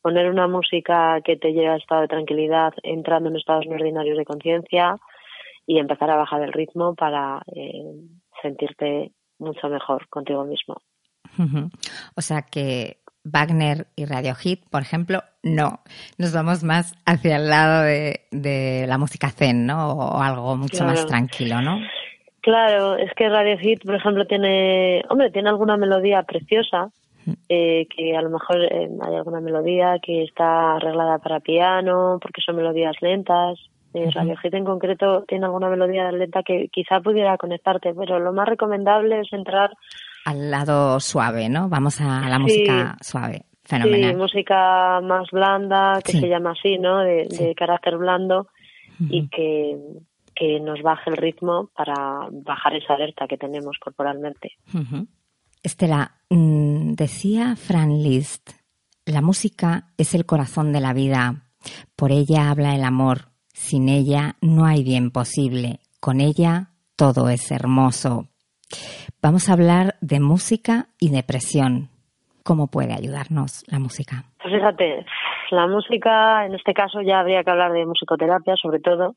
poner 0.06 0.30
una 0.30 0.46
música 0.46 1.20
que 1.24 1.36
te 1.36 1.52
lleve 1.52 1.66
a 1.66 1.76
estado 1.78 2.02
de 2.02 2.06
tranquilidad, 2.06 2.72
entrando 2.84 3.28
en 3.28 3.34
estados 3.34 3.66
no 3.66 3.74
ordinarios 3.74 4.16
de 4.16 4.24
conciencia 4.24 4.94
y 5.66 5.80
empezar 5.80 6.08
a 6.10 6.16
bajar 6.16 6.42
el 6.42 6.52
ritmo 6.52 6.94
para 6.94 7.42
eh, 7.52 7.92
sentirte 8.40 9.10
mucho 9.40 9.68
mejor 9.68 10.08
contigo 10.08 10.44
mismo. 10.44 10.76
O 12.14 12.20
sea 12.20 12.42
que 12.42 12.98
Wagner 13.24 13.88
y 13.96 14.04
Radio 14.04 14.36
Hit, 14.36 14.60
por 14.70 14.82
ejemplo, 14.82 15.24
no. 15.42 15.80
Nos 16.18 16.32
vamos 16.32 16.62
más 16.62 16.94
hacia 17.04 17.38
el 17.38 17.48
lado 17.48 17.82
de, 17.82 18.84
la 18.86 18.98
música 18.98 19.30
zen, 19.30 19.66
¿no? 19.66 19.90
O 19.90 20.22
algo 20.22 20.54
mucho 20.56 20.84
más 20.84 21.04
tranquilo, 21.06 21.60
¿no? 21.62 21.80
Claro, 22.42 22.94
es 22.94 23.12
que 23.14 23.28
Radio 23.28 23.58
Hit, 23.58 23.84
por 23.84 23.96
ejemplo, 23.96 24.24
tiene, 24.24 25.02
hombre, 25.08 25.32
tiene 25.32 25.48
alguna 25.48 25.76
melodía 25.76 26.22
preciosa, 26.22 26.92
eh, 27.48 27.86
que 27.94 28.16
a 28.16 28.22
lo 28.22 28.30
mejor 28.30 28.62
eh, 28.62 28.88
hay 29.00 29.14
alguna 29.14 29.40
melodía 29.40 29.98
que 30.02 30.22
está 30.22 30.76
arreglada 30.76 31.18
para 31.18 31.40
piano, 31.40 32.18
porque 32.20 32.40
son 32.44 32.56
melodías 32.56 32.96
lentas. 33.00 33.58
Eh, 33.94 34.10
Radio 34.12 34.36
Hit 34.36 34.54
en 34.54 34.64
concreto 34.64 35.24
tiene 35.26 35.46
alguna 35.46 35.68
melodía 35.68 36.10
lenta 36.12 36.42
que 36.42 36.68
quizá 36.68 37.00
pudiera 37.00 37.36
conectarte, 37.38 37.94
pero 37.94 38.18
lo 38.18 38.32
más 38.32 38.46
recomendable 38.46 39.20
es 39.20 39.32
entrar 39.32 39.70
al 40.24 40.50
lado 40.50 41.00
suave, 41.00 41.48
¿no? 41.48 41.68
Vamos 41.68 42.00
a 42.00 42.28
la 42.28 42.38
música 42.38 42.96
suave. 43.00 43.42
Fenomenal. 43.64 44.10
Sí, 44.12 44.16
música 44.16 45.00
más 45.00 45.28
blanda, 45.32 46.00
que 46.04 46.12
se 46.12 46.28
llama 46.28 46.52
así, 46.52 46.78
¿no? 46.78 46.98
De, 46.98 47.54
carácter 47.56 47.96
blando 47.96 48.46
y 49.00 49.28
que, 49.28 49.76
que 50.34 50.60
nos 50.60 50.82
baje 50.82 51.10
el 51.10 51.16
ritmo 51.16 51.70
para 51.74 52.28
bajar 52.30 52.76
esa 52.76 52.94
alerta 52.94 53.26
que 53.26 53.36
tenemos 53.36 53.76
corporalmente. 53.80 54.52
Estela, 55.66 56.12
mm, 56.30 56.92
decía 56.92 57.56
Fran 57.56 58.00
Liszt, 58.00 58.50
la 59.04 59.20
música 59.20 59.88
es 59.98 60.14
el 60.14 60.24
corazón 60.24 60.72
de 60.72 60.80
la 60.80 60.92
vida, 60.92 61.42
por 61.96 62.12
ella 62.12 62.50
habla 62.50 62.76
el 62.76 62.84
amor, 62.84 63.32
sin 63.52 63.88
ella 63.88 64.36
no 64.40 64.64
hay 64.64 64.84
bien 64.84 65.10
posible, 65.10 65.80
con 65.98 66.20
ella 66.20 66.68
todo 66.94 67.30
es 67.30 67.50
hermoso. 67.50 68.28
Vamos 69.20 69.48
a 69.48 69.54
hablar 69.54 69.96
de 70.00 70.20
música 70.20 70.86
y 71.00 71.10
depresión. 71.10 71.88
¿Cómo 72.44 72.68
puede 72.68 72.94
ayudarnos 72.94 73.64
la 73.66 73.80
música? 73.80 74.22
Pues 74.40 74.54
fíjate, 74.54 75.04
la 75.50 75.66
música, 75.66 76.46
en 76.46 76.54
este 76.54 76.74
caso 76.74 77.00
ya 77.02 77.18
habría 77.18 77.42
que 77.42 77.50
hablar 77.50 77.72
de 77.72 77.84
musicoterapia 77.86 78.54
sobre 78.54 78.78
todo, 78.78 79.16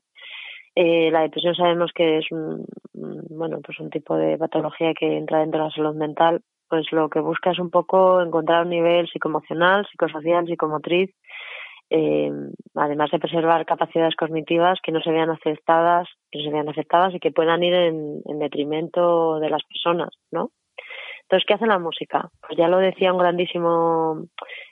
eh, 0.74 1.10
la 1.10 1.22
depresión 1.22 1.54
sabemos 1.54 1.90
que 1.94 2.18
es 2.18 2.30
un, 2.30 2.64
bueno, 2.92 3.60
pues 3.64 3.78
un 3.80 3.90
tipo 3.90 4.16
de 4.16 4.38
patología 4.38 4.94
que 4.94 5.16
entra 5.16 5.40
dentro 5.40 5.60
de 5.60 5.66
la 5.66 5.74
salud 5.74 5.94
mental. 5.94 6.42
Pues 6.68 6.86
lo 6.92 7.08
que 7.08 7.20
busca 7.20 7.50
es 7.50 7.58
un 7.58 7.70
poco 7.70 8.22
encontrar 8.22 8.64
un 8.64 8.70
nivel 8.70 9.08
psicoemocional, 9.08 9.86
psicosocial, 9.90 10.46
psicomotriz, 10.46 11.10
eh, 11.90 12.30
además 12.76 13.10
de 13.10 13.18
preservar 13.18 13.66
capacidades 13.66 14.14
cognitivas 14.14 14.78
que 14.80 14.92
no 14.92 15.00
se 15.00 15.10
vean 15.10 15.30
aceptadas, 15.30 16.08
que 16.30 16.38
no 16.38 16.44
se 16.44 16.50
vean 16.52 16.68
aceptadas 16.68 17.12
y 17.14 17.18
que 17.18 17.32
puedan 17.32 17.64
ir 17.64 17.74
en, 17.74 18.22
en 18.24 18.38
detrimento 18.38 19.40
de 19.40 19.50
las 19.50 19.64
personas, 19.64 20.10
¿no? 20.30 20.50
Entonces, 21.22 21.46
¿qué 21.46 21.54
hace 21.54 21.66
la 21.66 21.78
música? 21.78 22.28
Pues 22.40 22.58
ya 22.58 22.68
lo 22.68 22.78
decía 22.78 23.12
un 23.12 23.18
grandísimo 23.18 24.26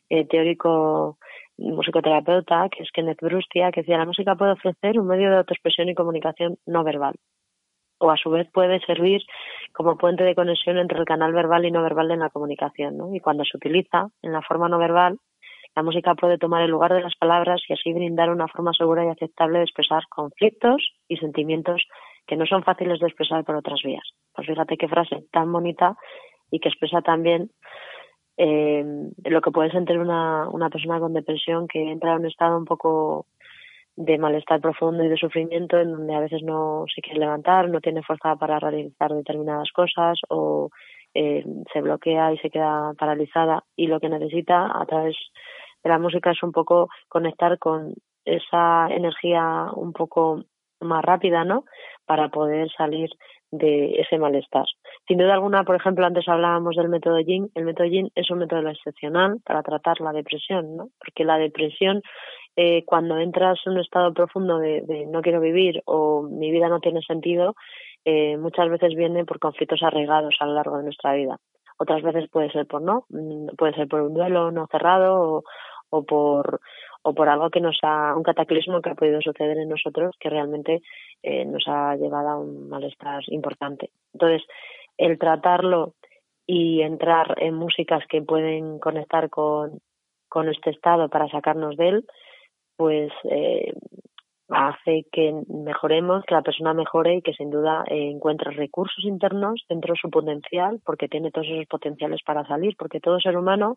eh, 0.08 0.26
teórico 0.26 1.18
musicoterapeuta, 1.58 2.68
que 2.70 2.82
es 2.82 2.90
Kenneth 2.92 3.20
Brustia, 3.20 3.70
que 3.72 3.80
decía, 3.80 3.98
la 3.98 4.06
música 4.06 4.36
puede 4.36 4.52
ofrecer 4.52 4.98
un 4.98 5.06
medio 5.06 5.30
de 5.30 5.38
autoexpresión 5.38 5.88
y 5.88 5.94
comunicación 5.94 6.56
no 6.66 6.84
verbal. 6.84 7.14
o 8.00 8.10
a 8.12 8.16
su 8.16 8.30
vez 8.30 8.48
puede 8.52 8.78
servir 8.86 9.20
como 9.72 9.98
puente 9.98 10.22
de 10.22 10.36
conexión 10.36 10.78
entre 10.78 11.00
el 11.00 11.04
canal 11.04 11.32
verbal 11.32 11.64
y 11.64 11.72
no 11.72 11.82
verbal 11.82 12.12
en 12.12 12.20
la 12.20 12.30
comunicación. 12.30 12.96
¿no? 12.96 13.12
Y 13.12 13.18
cuando 13.18 13.44
se 13.44 13.56
utiliza 13.56 14.06
en 14.22 14.32
la 14.32 14.40
forma 14.40 14.68
no 14.68 14.78
verbal, 14.78 15.18
la 15.74 15.82
música 15.82 16.14
puede 16.14 16.38
tomar 16.38 16.62
el 16.62 16.70
lugar 16.70 16.92
de 16.92 17.02
las 17.02 17.14
palabras 17.16 17.60
y 17.68 17.72
así 17.72 17.92
brindar 17.92 18.30
una 18.30 18.48
forma 18.48 18.72
segura 18.72 19.04
y 19.04 19.08
aceptable 19.08 19.58
de 19.58 19.64
expresar 19.64 20.02
conflictos 20.08 20.80
y 21.08 21.16
sentimientos 21.16 21.82
que 22.26 22.36
no 22.36 22.46
son 22.46 22.62
fáciles 22.62 23.00
de 23.00 23.06
expresar 23.06 23.44
por 23.44 23.56
otras 23.56 23.80
vías. 23.84 24.04
Pues 24.34 24.46
fíjate 24.46 24.76
qué 24.76 24.86
frase 24.86 25.24
tan 25.32 25.52
bonita 25.52 25.96
y 26.50 26.60
que 26.60 26.68
expresa 26.68 27.00
también 27.02 27.50
eh, 28.38 28.84
lo 29.24 29.40
que 29.40 29.50
puede 29.50 29.70
sentir 29.72 29.98
una, 29.98 30.48
una 30.48 30.70
persona 30.70 31.00
con 31.00 31.12
depresión 31.12 31.66
que 31.66 31.90
entra 31.90 32.12
en 32.12 32.20
un 32.20 32.26
estado 32.26 32.56
un 32.56 32.64
poco 32.64 33.26
de 33.96 34.16
malestar 34.16 34.60
profundo 34.60 35.02
y 35.02 35.08
de 35.08 35.16
sufrimiento 35.16 35.76
en 35.76 35.90
donde 35.90 36.14
a 36.14 36.20
veces 36.20 36.44
no 36.44 36.84
se 36.94 37.02
quiere 37.02 37.18
levantar, 37.18 37.68
no 37.68 37.80
tiene 37.80 38.04
fuerza 38.04 38.36
para 38.36 38.60
realizar 38.60 39.12
determinadas 39.12 39.72
cosas 39.72 40.20
o 40.28 40.70
eh, 41.14 41.44
se 41.72 41.80
bloquea 41.80 42.32
y 42.32 42.38
se 42.38 42.48
queda 42.48 42.92
paralizada 42.96 43.64
y 43.74 43.88
lo 43.88 43.98
que 43.98 44.08
necesita 44.08 44.70
a 44.72 44.86
través 44.86 45.16
de 45.82 45.90
la 45.90 45.98
música 45.98 46.30
es 46.30 46.40
un 46.44 46.52
poco 46.52 46.88
conectar 47.08 47.58
con 47.58 47.92
esa 48.24 48.86
energía 48.88 49.66
un 49.74 49.92
poco 49.92 50.44
más 50.80 51.04
rápida, 51.04 51.44
¿no? 51.44 51.64
Para 52.06 52.28
poder 52.28 52.70
salir 52.70 53.10
de 53.50 54.00
ese 54.00 54.18
malestar. 54.18 54.66
Sin 55.06 55.18
duda 55.18 55.34
alguna, 55.34 55.64
por 55.64 55.76
ejemplo, 55.76 56.04
antes 56.04 56.28
hablábamos 56.28 56.76
del 56.76 56.88
método 56.88 57.18
Yin. 57.20 57.50
El 57.54 57.64
método 57.64 57.86
Yin 57.86 58.10
es 58.14 58.30
un 58.30 58.38
método 58.38 58.68
excepcional 58.68 59.38
para 59.44 59.62
tratar 59.62 60.00
la 60.00 60.12
depresión, 60.12 60.76
¿no? 60.76 60.88
Porque 60.98 61.24
la 61.24 61.38
depresión 61.38 62.02
eh, 62.60 62.84
cuando 62.84 63.18
entras 63.18 63.60
en 63.66 63.74
un 63.74 63.78
estado 63.78 64.12
profundo 64.12 64.58
de, 64.58 65.06
no 65.08 65.22
quiero 65.22 65.40
vivir 65.40 65.80
o 65.84 66.22
mi 66.22 66.50
vida 66.50 66.68
no 66.68 66.80
tiene 66.80 67.00
sentido, 67.02 67.54
eh, 68.04 68.36
muchas 68.36 68.68
veces 68.68 68.96
viene 68.96 69.24
por 69.24 69.38
conflictos 69.38 69.80
arraigados 69.84 70.34
a 70.40 70.46
lo 70.46 70.54
largo 70.54 70.76
de 70.76 70.82
nuestra 70.82 71.14
vida. 71.14 71.38
Otras 71.78 72.02
veces 72.02 72.28
puede 72.28 72.50
ser 72.50 72.66
por 72.66 72.82
no, 72.82 73.04
mm, 73.10 73.54
puede 73.56 73.74
ser 73.74 73.86
por 73.86 74.00
un 74.00 74.12
duelo 74.12 74.50
no 74.50 74.66
cerrado 74.72 75.44
o, 75.90 76.02
por 76.02 76.60
o 77.02 77.14
por 77.14 77.28
algo 77.28 77.50
que 77.50 77.60
nos 77.60 77.78
ha 77.82 78.14
un 78.16 78.22
cataclismo 78.22 78.80
que 78.82 78.90
ha 78.90 78.94
podido 78.94 79.20
suceder 79.20 79.58
en 79.58 79.68
nosotros 79.68 80.16
que 80.18 80.30
realmente 80.30 80.82
eh, 81.22 81.44
nos 81.44 81.64
ha 81.66 81.96
llevado 81.96 82.28
a 82.28 82.38
un 82.38 82.68
malestar 82.68 83.22
importante. 83.28 83.90
Entonces, 84.12 84.42
el 84.96 85.18
tratarlo 85.18 85.94
y 86.46 86.82
entrar 86.82 87.34
en 87.38 87.54
músicas 87.54 88.04
que 88.08 88.22
pueden 88.22 88.78
conectar 88.78 89.30
con, 89.30 89.80
con 90.28 90.48
este 90.48 90.70
estado 90.70 91.08
para 91.08 91.28
sacarnos 91.28 91.76
de 91.76 91.88
él, 91.88 92.06
pues 92.76 93.12
eh, 93.24 93.72
hace 94.48 95.04
que 95.12 95.34
mejoremos, 95.48 96.24
que 96.24 96.34
la 96.34 96.42
persona 96.42 96.72
mejore 96.72 97.16
y 97.16 97.22
que 97.22 97.34
sin 97.34 97.50
duda 97.50 97.84
eh, 97.86 98.10
encuentre 98.10 98.50
recursos 98.52 99.04
internos 99.04 99.64
dentro 99.68 99.92
de 99.92 100.00
su 100.00 100.10
potencial, 100.10 100.80
porque 100.84 101.08
tiene 101.08 101.30
todos 101.30 101.46
esos 101.48 101.66
potenciales 101.66 102.22
para 102.24 102.46
salir, 102.46 102.74
porque 102.78 103.00
todo 103.00 103.20
ser 103.20 103.36
humano 103.36 103.76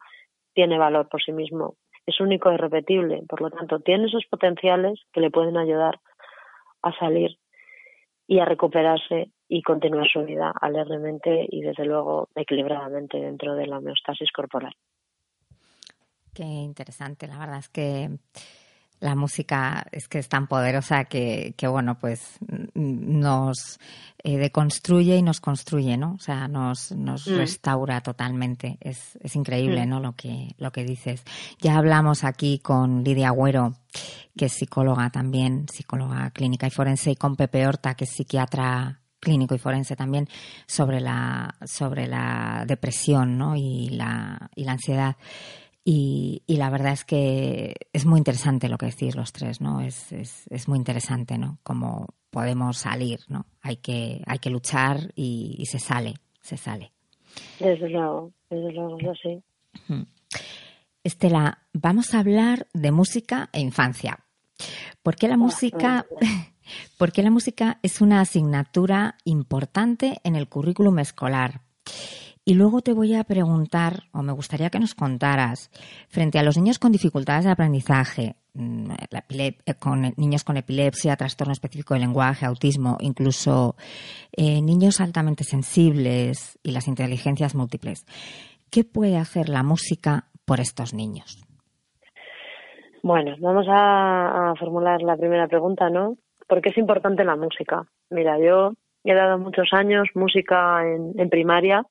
tiene 0.54 0.78
valor 0.78 1.10
por 1.10 1.22
sí 1.22 1.32
mismo, 1.32 1.76
es 2.06 2.20
único 2.20 2.52
y 2.52 2.58
repetible, 2.58 3.24
por 3.28 3.42
lo 3.42 3.50
tanto 3.50 3.80
tiene 3.80 4.08
esos 4.08 4.26
potenciales 4.30 5.00
que 5.14 5.22
le 5.22 5.32
pueden 5.32 5.58
ayudar 5.58 6.00
a 6.82 6.92
salir 6.98 7.38
y 8.28 8.40
a 8.40 8.46
recuperarse 8.46 9.32
y 9.48 9.62
continuar 9.62 10.08
su 10.08 10.24
vida 10.24 10.54
alegremente 10.62 11.46
y 11.50 11.62
desde 11.62 11.86
luego 11.86 12.30
equilibradamente 12.36 13.20
dentro 13.20 13.56
de 13.56 13.68
la 13.68 13.80
homeostasis 13.80 14.32
corporal. 14.32 14.74
Qué 16.34 16.44
interesante, 16.44 17.28
la 17.28 17.38
verdad 17.38 17.60
es 17.60 17.70
que 17.70 18.10
la 19.02 19.16
música 19.16 19.86
es 19.92 20.08
que 20.08 20.20
es 20.20 20.30
tan 20.30 20.48
poderosa 20.48 21.06
que, 21.06 21.56
que 21.58 21.68
bueno, 21.68 21.98
pues 22.00 22.38
nos 22.76 23.80
eh, 24.24 24.38
deconstruye 24.38 25.18
y 25.18 25.24
nos 25.24 25.42
construye, 25.42 25.98
¿no? 25.98 26.14
O 26.14 26.20
sea, 26.20 26.48
nos, 26.48 26.92
nos 26.92 27.28
mm. 27.28 27.36
restaura 27.36 28.02
totalmente. 28.02 28.78
Es, 28.80 29.18
es 29.22 29.36
increíble, 29.36 29.86
mm. 29.86 29.90
¿no? 29.90 30.00
Lo 30.00 30.16
que, 30.16 30.56
lo 30.60 30.72
que 30.72 30.84
dices. 30.84 31.24
Ya 31.60 31.78
hablamos 31.78 32.24
aquí 32.24 32.60
con 32.60 33.04
Lidia 33.04 33.30
Agüero, 33.30 33.74
que 34.38 34.46
es 34.46 34.54
psicóloga 34.54 35.10
también, 35.10 35.66
psicóloga 35.68 36.30
clínica 36.30 36.68
y 36.68 36.70
forense, 36.72 37.12
y 37.12 37.16
con 37.16 37.36
Pepe 37.36 37.66
Horta, 37.66 37.96
que 37.96 38.04
es 38.04 38.12
psiquiatra 38.12 39.00
clínico 39.20 39.56
y 39.56 39.60
forense 39.60 39.96
también 39.96 40.28
sobre 40.66 41.00
la 41.00 41.56
sobre 41.64 42.08
la 42.08 42.66
depresión 42.68 43.38
¿no? 43.38 43.56
y 43.56 43.90
la 43.90 44.50
y 44.56 44.64
la 44.64 44.72
ansiedad 44.72 45.16
y, 45.84 46.44
y, 46.46 46.58
la 46.58 46.70
verdad 46.70 46.94
es 46.94 47.06
que 47.06 47.76
es 47.91 48.06
muy 48.06 48.20
interesante 48.20 48.70
lo 48.70 48.78
que 48.78 48.86
decís 48.86 49.15
los 49.15 49.34
tres, 49.34 49.62
¿no? 49.62 49.82
Es, 49.82 50.12
es, 50.12 50.48
es 50.50 50.67
muy 50.67 50.78
interesante, 50.78 51.38
¿no? 51.38 51.58
Cómo 51.63 52.08
podemos 52.30 52.78
salir, 52.78 53.20
¿no? 53.28 53.48
Hay 53.62 53.78
que, 53.78 54.22
hay 54.28 54.39
que 54.39 54.52
luchar 54.52 55.12
y, 55.15 55.56
y 55.58 55.65
se 55.65 55.80
sale, 55.80 56.15
se 56.41 56.58
sale. 56.58 56.91
Desde 57.60 57.89
luego, 57.89 58.32
desde 58.50 58.72
luego, 58.74 59.00
yo 59.00 59.13
sí. 59.15 59.41
Estela, 61.04 61.60
vamos 61.74 62.13
a 62.13 62.20
hablar 62.20 62.67
de 62.74 62.91
música 62.91 63.50
e 63.52 63.60
infancia. 63.60 64.20
¿Por 65.02 65.15
qué 65.15 65.28
la 65.28 65.34
ah, 65.34 65.38
música, 65.38 66.06
¿por 66.98 67.12
qué 67.12 67.24
la 67.24 67.32
música 67.32 67.80
es 67.82 68.02
una 68.02 68.22
asignatura 68.22 69.17
importante 69.24 70.20
en 70.24 70.36
el 70.36 70.48
currículum 70.48 71.00
escolar? 71.00 71.62
Y 72.52 72.54
luego 72.54 72.82
te 72.82 72.92
voy 72.92 73.16
a 73.16 73.24
preguntar, 73.24 73.94
o 74.12 74.24
me 74.24 74.34
gustaría 74.34 74.70
que 74.70 74.78
nos 74.78 74.94
contaras, 74.94 75.70
frente 76.10 76.38
a 76.38 76.44
los 76.44 76.58
niños 76.58 76.80
con 76.80 76.92
dificultades 76.92 77.46
de 77.46 77.52
aprendizaje, 77.52 78.36
mm, 78.56 78.92
eh, 79.30 79.54
con 79.80 80.12
niños 80.18 80.44
con 80.44 80.58
epilepsia, 80.58 81.16
trastorno 81.16 81.54
específico 81.54 81.94
de 81.94 82.02
lenguaje, 82.02 82.46
autismo, 82.46 82.98
incluso 83.00 83.76
eh, 84.36 84.62
niños 84.62 85.00
altamente 85.00 85.46
sensibles 85.46 86.60
y 86.62 86.72
las 86.72 86.90
inteligencias 86.90 87.56
múltiples, 87.56 88.06
¿qué 88.70 88.84
puede 88.84 89.16
hacer 89.16 89.48
la 89.48 89.64
música 89.64 90.26
por 90.44 90.60
estos 90.60 90.94
niños? 90.94 91.42
Bueno, 93.02 93.38
vamos 93.40 93.66
a, 93.70 94.56
formular 94.60 95.02
la 95.02 95.16
primera 95.16 95.48
pregunta, 95.48 95.90
¿no? 95.90 96.18
¿Por 96.50 96.60
qué 96.60 96.68
es 96.72 96.78
importante 96.78 97.24
la 97.24 97.38
música? 97.38 97.86
Mira, 98.10 98.38
yo 98.40 98.74
he 99.06 99.14
dado 99.14 99.38
muchos 99.40 99.70
años 99.72 100.10
música 100.16 100.82
en 100.86 101.30
primaria 101.30 101.86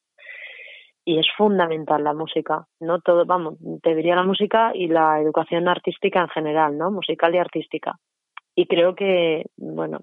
y 1.05 1.19
es 1.19 1.27
fundamental 1.37 2.05
la 2.05 2.13
música, 2.13 2.67
no 2.81 3.01
todo, 3.01 3.25
vamos, 3.25 3.55
te 3.83 3.95
diría 3.95 4.15
la 4.15 4.25
música 4.25 4.73
y 4.75 4.89
la 4.89 5.21
educación 5.21 5.67
artística 5.69 6.21
en 6.21 6.29
general, 6.29 6.77
¿no? 6.77 6.91
Musical 6.91 7.35
y 7.35 7.39
artística. 7.39 7.97
Y 8.55 8.67
creo 8.67 8.95
que, 8.95 9.47
bueno, 9.57 10.01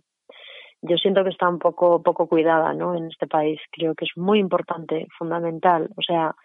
yo 0.82 0.98
siento 0.98 1.24
que 1.24 1.30
está 1.30 1.50
un 1.50 1.60
poco 1.60 2.02
poco 2.02 2.28
cuidada, 2.28 2.74
¿no? 2.74 2.96
En 2.96 3.08
este 3.08 3.28
país 3.28 3.60
creo 3.72 3.96
que 3.96 4.06
es 4.06 4.12
muy 4.16 4.40
importante, 4.40 5.08
fundamental, 5.18 5.90
o 5.96 6.02
sea, 6.02 6.36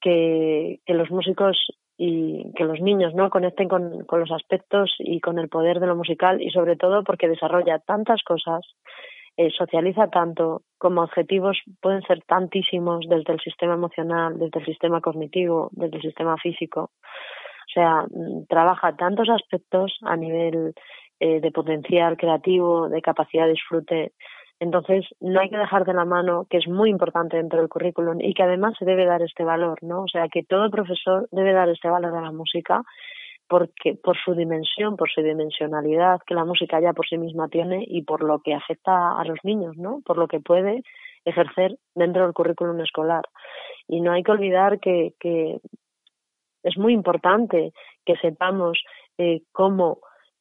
que, 0.00 0.80
que 0.84 0.94
los 0.94 1.10
músicos 1.10 1.56
y 1.96 2.52
que 2.54 2.64
los 2.64 2.80
niños 2.80 3.14
no 3.14 3.30
conecten 3.30 3.68
con, 3.68 4.04
con 4.04 4.20
los 4.20 4.32
aspectos 4.32 4.94
y 4.98 5.20
con 5.20 5.38
el 5.38 5.48
poder 5.48 5.78
de 5.78 5.86
lo 5.86 5.94
musical 5.94 6.42
y 6.42 6.50
sobre 6.50 6.76
todo 6.76 7.04
porque 7.04 7.28
desarrolla 7.28 7.78
tantas 7.78 8.22
cosas 8.24 8.66
eh, 9.36 9.50
socializa 9.50 10.08
tanto, 10.08 10.62
como 10.78 11.02
objetivos 11.02 11.58
pueden 11.80 12.02
ser 12.02 12.22
tantísimos 12.24 13.06
desde 13.08 13.32
el 13.32 13.40
sistema 13.40 13.74
emocional, 13.74 14.38
desde 14.38 14.60
el 14.60 14.66
sistema 14.66 15.00
cognitivo, 15.00 15.70
desde 15.72 15.96
el 15.96 16.02
sistema 16.02 16.36
físico. 16.36 16.90
O 16.92 17.72
sea, 17.72 18.02
mm, 18.02 18.46
trabaja 18.48 18.94
tantos 18.96 19.28
aspectos 19.30 19.98
a 20.02 20.16
nivel 20.16 20.74
eh, 21.20 21.40
de 21.40 21.50
potencial 21.50 22.16
creativo, 22.16 22.88
de 22.88 23.00
capacidad 23.00 23.44
de 23.44 23.52
disfrute. 23.52 24.12
Entonces, 24.60 25.06
no 25.20 25.40
hay 25.40 25.48
que 25.48 25.56
dejar 25.56 25.84
de 25.84 25.94
la 25.94 26.04
mano, 26.04 26.46
que 26.50 26.58
es 26.58 26.68
muy 26.68 26.90
importante 26.90 27.36
dentro 27.36 27.58
del 27.58 27.68
currículum 27.68 28.20
y 28.20 28.34
que 28.34 28.42
además 28.42 28.74
se 28.78 28.84
debe 28.84 29.06
dar 29.06 29.22
este 29.22 29.44
valor, 29.44 29.82
¿no? 29.82 30.02
O 30.02 30.08
sea, 30.08 30.28
que 30.28 30.42
todo 30.42 30.70
profesor 30.70 31.28
debe 31.32 31.52
dar 31.52 31.68
este 31.68 31.88
valor 31.88 32.14
a 32.16 32.20
la 32.20 32.32
música 32.32 32.82
porque 33.52 33.98
por 34.02 34.16
su 34.16 34.34
dimensión, 34.34 34.96
por 34.96 35.10
su 35.10 35.20
dimensionalidad 35.20 36.20
que 36.26 36.34
la 36.34 36.46
música 36.46 36.80
ya 36.80 36.94
por 36.94 37.06
sí 37.06 37.18
misma 37.18 37.48
tiene 37.48 37.84
y 37.86 38.00
por 38.00 38.22
lo 38.22 38.38
que 38.38 38.54
afecta 38.54 39.20
a 39.20 39.22
los 39.26 39.38
niños, 39.42 39.76
¿no? 39.76 40.00
Por 40.06 40.16
lo 40.16 40.26
que 40.26 40.40
puede 40.40 40.82
ejercer 41.26 41.76
dentro 41.94 42.22
del 42.22 42.32
currículum 42.32 42.80
escolar. 42.80 43.24
Y 43.86 44.00
no 44.00 44.12
hay 44.12 44.22
que 44.22 44.32
olvidar 44.32 44.80
que, 44.80 45.12
que 45.20 45.58
es 46.62 46.78
muy 46.78 46.94
importante 46.94 47.74
que 48.06 48.16
sepamos 48.22 48.82
eh, 49.18 49.42
cómo 49.52 49.98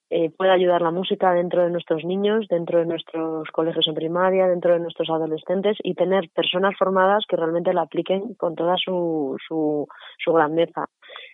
eh, 0.09 0.29
puede 0.29 0.51
ayudar 0.51 0.81
la 0.81 0.91
música 0.91 1.33
dentro 1.33 1.65
de 1.65 1.69
nuestros 1.69 2.05
niños, 2.05 2.47
dentro 2.49 2.79
de 2.79 2.85
nuestros 2.85 3.49
colegios 3.51 3.89
en 3.89 3.95
primaria, 3.95 4.47
dentro 4.47 4.71
de 4.71 4.79
nuestros 4.79 5.09
adolescentes 5.09 5.75
y 5.83 5.95
tener 5.95 6.29
personas 6.29 6.75
formadas 6.79 7.25
que 7.27 7.35
realmente 7.35 7.73
la 7.73 7.81
apliquen 7.81 8.35
con 8.35 8.55
toda 8.55 8.77
su, 8.77 9.35
su, 9.45 9.85
su 10.23 10.31
grandeza. 10.31 10.85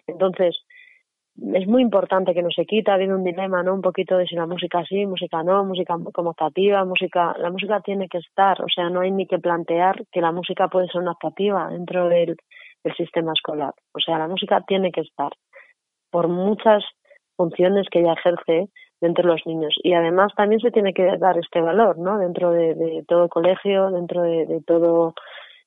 Entonces, 0.07 0.57
es 1.53 1.67
muy 1.67 1.81
importante 1.81 2.33
que 2.33 2.41
no 2.41 2.49
se 2.49 2.65
quita, 2.65 2.97
viene 2.97 3.13
un 3.13 3.23
dilema, 3.23 3.63
¿no? 3.63 3.73
Un 3.73 3.81
poquito 3.81 4.17
de 4.17 4.25
si 4.25 4.35
la 4.35 4.47
música 4.47 4.83
sí, 4.85 5.05
música 5.05 5.43
no, 5.43 5.63
música 5.63 5.95
como 6.13 6.31
optativa, 6.31 6.83
música, 6.85 7.35
la 7.37 7.51
música 7.51 7.79
tiene 7.81 8.07
que 8.07 8.17
estar, 8.17 8.61
o 8.61 8.67
sea, 8.73 8.89
no 8.89 9.01
hay 9.01 9.11
ni 9.11 9.27
que 9.27 9.39
plantear 9.39 10.03
que 10.11 10.21
la 10.21 10.31
música 10.31 10.67
puede 10.67 10.87
ser 10.87 11.01
una 11.01 11.11
optativa 11.11 11.69
dentro 11.69 12.09
del, 12.09 12.37
del 12.83 12.95
sistema 12.95 13.33
escolar, 13.33 13.73
o 13.93 13.99
sea, 13.99 14.17
la 14.17 14.27
música 14.27 14.61
tiene 14.67 14.91
que 14.91 15.01
estar 15.01 15.31
por 16.09 16.27
muchas 16.27 16.83
funciones 17.35 17.87
que 17.91 17.99
ella 17.99 18.13
ejerce 18.13 18.69
dentro 18.99 19.23
de 19.23 19.33
los 19.33 19.45
niños. 19.45 19.75
Y 19.83 19.93
además 19.93 20.33
también 20.35 20.59
se 20.59 20.71
tiene 20.71 20.93
que 20.93 21.17
dar 21.17 21.37
este 21.37 21.61
valor, 21.61 21.97
¿no? 21.99 22.17
Dentro 22.17 22.51
de, 22.51 23.03
todo 23.07 23.29
colegio, 23.29 23.91
dentro 23.91 24.23
de, 24.23 24.61
todo 24.65 25.13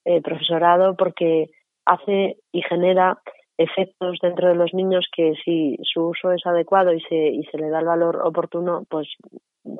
eh, 0.04 0.20
profesorado, 0.20 0.96
porque 0.96 1.46
hace 1.85 2.38
y 2.52 2.62
genera 2.62 3.18
efectos 3.61 4.18
dentro 4.23 4.49
de 4.49 4.55
los 4.55 4.73
niños 4.73 5.07
que 5.14 5.35
si 5.44 5.77
su 5.83 6.09
uso 6.09 6.33
es 6.33 6.46
adecuado 6.46 6.94
y 6.94 7.01
se, 7.03 7.14
y 7.14 7.44
se 7.44 7.59
le 7.59 7.68
da 7.68 7.81
el 7.81 7.87
valor 7.87 8.23
oportuno, 8.25 8.85
pues 8.88 9.07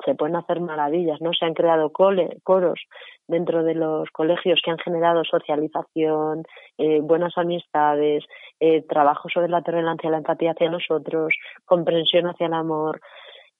se 0.05 0.15
pueden 0.15 0.37
hacer 0.37 0.61
maravillas, 0.61 1.19
¿no? 1.23 1.33
Se 1.33 1.47
han 1.47 1.55
creado 1.55 1.91
coros 1.91 2.79
dentro 3.27 3.65
de 3.65 3.75
los 3.75 4.11
colegios 4.11 4.61
que 4.63 4.71
han 4.71 4.79
generado 4.79 5.25
socialización, 5.25 6.43
eh, 6.77 7.01
buenas 7.01 7.33
amistades, 7.39 8.23
eh, 8.61 8.83
trabajo 8.87 9.31
sobre 9.33 9.49
la 9.49 9.63
tolerancia, 9.63 10.11
la 10.11 10.19
empatía 10.19 10.51
hacia 10.51 10.71
nosotros, 10.71 11.33
comprensión 11.65 12.27
hacia 12.27 12.49
el 12.49 12.53
amor, 12.55 13.01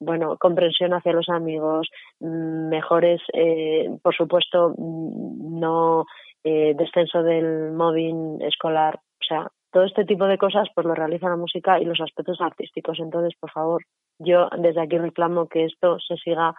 bueno, 0.01 0.37
comprensión 0.39 0.93
hacia 0.93 1.15
los 1.15 1.31
amigos, 1.31 1.89
mm, 2.21 2.69
mejores, 2.69 3.23
eh, 3.33 3.89
por 4.03 4.15
supuesto, 4.15 4.75
mm, 4.77 5.59
no 5.59 6.05
descenso 6.43 7.23
del 7.23 7.73
mobbing 7.73 8.41
escolar, 8.41 8.95
o 8.97 9.25
sea, 9.29 9.47
todo 9.73 9.85
este 9.85 10.05
tipo 10.05 10.27
de 10.27 10.39
cosas 10.39 10.69
pues 10.75 10.87
lo 10.87 10.95
realiza 10.95 11.29
la 11.29 11.37
música 11.37 11.81
y 11.81 11.85
los 11.85 12.01
aspectos 12.01 12.41
artísticos. 12.41 12.99
Entonces, 12.99 13.39
por 13.39 13.51
favor, 13.51 13.85
yo 14.19 14.49
desde 14.59 14.83
aquí 14.83 14.99
reclamo 14.99 15.49
que 15.49 15.65
esto 15.65 15.99
se 16.01 16.17
siga 16.17 16.55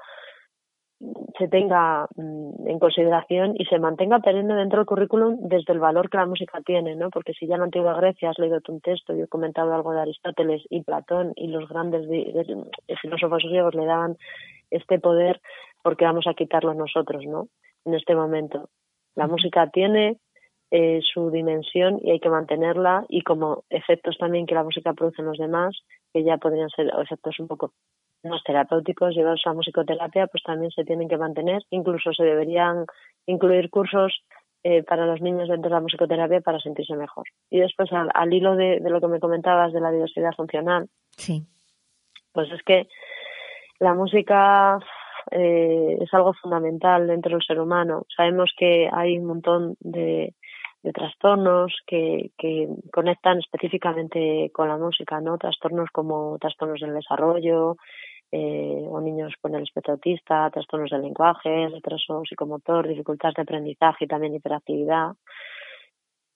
se 1.38 1.48
tenga 1.48 2.08
mm, 2.16 2.68
en 2.68 2.80
consideración 2.80 3.56
y 3.58 3.66
se 3.66 3.80
mantenga 3.80 4.20
perenne 4.20 4.54
dentro 4.54 4.80
del 4.80 4.86
currículum 4.86 5.38
desde 5.42 5.74
el 5.74 5.80
valor 5.80 6.10
que 6.10 6.18
la 6.18 6.26
música 6.26 6.62
tiene, 6.64 6.96
¿no? 6.96 7.10
Porque 7.10 7.34
si 7.34 7.48
ya 7.48 7.56
en 7.56 7.62
la 7.62 7.66
antigua 7.66 7.96
Grecia 7.96 8.30
has 8.30 8.38
leído 8.38 8.60
un 8.68 8.82
texto, 8.82 9.16
yo 9.16 9.24
he 9.24 9.28
comentado 9.28 9.74
algo 9.74 9.94
de 9.94 10.02
Aristóteles 10.02 10.62
y 10.70 10.84
Platón 10.84 11.34
y 11.36 11.48
los 11.48 11.68
grandes 11.68 12.08
filósofos 13.02 13.44
griegos 13.44 13.74
le 13.74 13.86
daban 13.86 14.18
este 14.70 15.00
poder, 15.00 15.42
porque 15.82 16.06
vamos 16.06 16.28
a 16.28 16.34
quitarlo 16.34 16.74
nosotros, 16.74 17.24
¿no? 17.26 17.48
En 17.86 17.96
este 17.96 18.16
momento. 18.16 18.70
La 19.16 19.28
música 19.28 19.68
tiene 19.72 20.18
eh, 20.72 21.02
su 21.04 21.30
dimensión 21.32 22.00
y 22.02 22.12
hay 22.12 22.20
que 22.20 22.30
mantenerla 22.30 23.06
y 23.10 23.24
como 23.24 23.66
efectos 23.70 24.18
también 24.18 24.46
que 24.46 24.56
la 24.56 24.64
música 24.64 24.94
produce 24.94 25.22
en 25.22 25.28
los 25.28 25.38
demás, 25.38 25.78
que 26.14 26.24
ya 26.24 26.38
podrían 26.38 26.70
ser 26.70 26.90
efectos 27.02 27.40
un 27.40 27.48
poco 27.48 27.74
más 28.24 28.42
terapéuticos, 28.44 29.14
llevados 29.14 29.42
a 29.46 29.50
la 29.50 29.56
musicoterapia, 29.56 30.28
pues 30.28 30.44
también 30.44 30.72
se 30.72 30.86
tienen 30.86 31.10
que 31.10 31.18
mantener. 31.18 31.64
Incluso 31.72 32.14
se 32.14 32.24
deberían 32.24 32.86
incluir 33.26 33.70
cursos 33.70 34.24
eh, 34.64 34.84
para 34.84 35.06
los 35.06 35.22
niños 35.22 35.50
dentro 35.50 35.70
de 35.70 35.76
la 35.76 35.82
musicoterapia 35.82 36.40
para 36.42 36.60
sentirse 36.60 36.96
mejor. 36.96 37.26
Y 37.50 37.60
después, 37.60 37.90
al, 37.92 38.34
hilo 38.34 38.56
de, 38.56 38.80
lo 38.80 39.02
que 39.02 39.08
me 39.08 39.20
comentabas 39.20 39.74
de 39.74 39.82
la 39.82 39.92
diversidad 39.92 40.34
funcional, 40.38 40.88
sí. 41.18 41.44
pues 42.32 42.52
es 42.52 42.62
que 42.64 42.88
la 43.80 43.94
música 43.94 44.80
eh, 45.32 45.98
es 46.00 46.14
algo 46.14 46.34
fundamental 46.34 47.08
dentro 47.08 47.32
del 47.32 47.44
ser 47.46 47.60
humano. 47.60 48.06
Sabemos 48.16 48.54
que 48.56 48.88
hay 48.94 49.18
un 49.18 49.26
montón 49.26 49.76
de, 49.80 50.36
de 50.84 50.92
trastornos 50.92 51.74
que, 51.86 52.32
que 52.38 52.68
conectan 52.92 53.40
específicamente 53.40 54.50
con 54.54 54.68
la 54.68 54.78
música, 54.78 55.22
¿no? 55.22 55.38
Trastornos 55.38 55.90
como 55.92 56.38
trastornos 56.40 56.80
del 56.80 56.94
desarrollo, 56.94 57.78
eh, 58.32 58.86
o 58.88 59.02
niños 59.02 59.34
con 59.42 59.56
el 59.56 59.64
espectro 59.64 59.94
autista, 59.94 60.50
trastornos 60.50 60.90
del 60.90 61.02
lenguaje, 61.02 61.68
retraso 61.70 62.24
psicomotor, 62.28 62.88
dificultades 62.88 63.36
de 63.36 63.42
aprendizaje 63.42 64.06
y 64.06 64.08
también 64.08 64.36
hiperactividad 64.36 65.12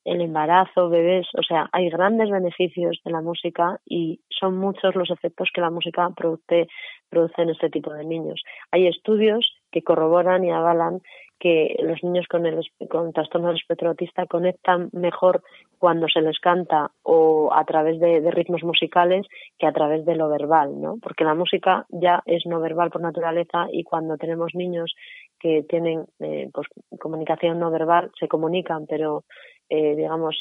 el 0.05 0.21
embarazo, 0.21 0.87
bebés, 0.87 1.27
o 1.35 1.41
sea, 1.41 1.67
hay 1.71 1.89
grandes 1.89 2.29
beneficios 2.29 3.01
de 3.03 3.11
la 3.11 3.21
música 3.21 3.79
y 3.85 4.21
son 4.29 4.55
muchos 4.55 4.95
los 4.95 5.09
efectos 5.09 5.49
que 5.51 5.61
la 5.61 5.71
música 5.71 6.07
produce, 6.15 6.67
produce 7.09 7.41
en 7.41 7.49
este 7.49 7.71
tipo 7.71 7.91
de 7.91 8.05
niños. 8.05 8.43
Hay 8.71 8.87
estudios 8.87 9.51
que 9.71 9.81
corroboran 9.81 10.43
y 10.43 10.51
avalan 10.51 11.01
que 11.39 11.75
los 11.81 12.03
niños 12.03 12.25
con, 12.27 12.45
el, 12.45 12.59
con 12.89 13.11
trastorno 13.13 13.47
del 13.47 13.57
espectro 13.57 13.89
autista 13.89 14.25
conectan 14.25 14.89
mejor 14.93 15.43
cuando 15.77 16.07
se 16.07 16.21
les 16.21 16.39
canta 16.39 16.91
o 17.03 17.53
a 17.53 17.63
través 17.65 17.99
de, 17.99 18.31
ritmos 18.31 18.63
musicales 18.63 19.27
que 19.57 19.67
a 19.67 19.73
través 19.73 20.05
de 20.05 20.15
lo 20.15 20.29
verbal, 20.29 20.81
¿no? 20.81 20.97
Porque 21.01 21.23
la 21.23 21.35
música 21.35 21.85
ya 21.89 22.23
es 22.25 22.45
no 22.45 22.59
verbal 22.59 22.89
por 22.89 23.01
naturaleza 23.01 23.67
y 23.71 23.83
cuando 23.83 24.17
tenemos 24.17 24.55
niños 24.55 24.95
que 25.39 25.63
tienen 25.67 26.05
eh, 26.19 26.49
pues, 26.53 26.67
comunicación 26.99 27.59
no 27.59 27.69
verbal 27.69 28.11
se 28.19 28.27
comunican, 28.27 28.87
pero 28.87 29.23
eh, 29.69 29.95
digamos, 29.95 30.37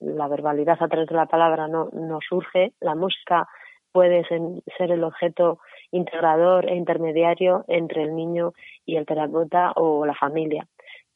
la 0.00 0.28
verbalidad 0.28 0.76
a 0.80 0.88
través 0.88 1.08
de 1.08 1.14
la 1.14 1.26
palabra 1.26 1.68
no, 1.68 1.88
no 1.92 2.18
surge, 2.28 2.72
la 2.80 2.94
música 2.94 3.46
puede 3.92 4.24
ser 4.24 4.90
el 4.90 5.04
objeto 5.04 5.58
integrador 5.90 6.68
e 6.68 6.74
intermediario 6.76 7.64
entre 7.68 8.02
el 8.02 8.14
niño 8.14 8.52
y 8.86 8.96
el 8.96 9.06
terapeuta 9.06 9.72
o 9.76 10.06
la 10.06 10.14
familia. 10.14 10.66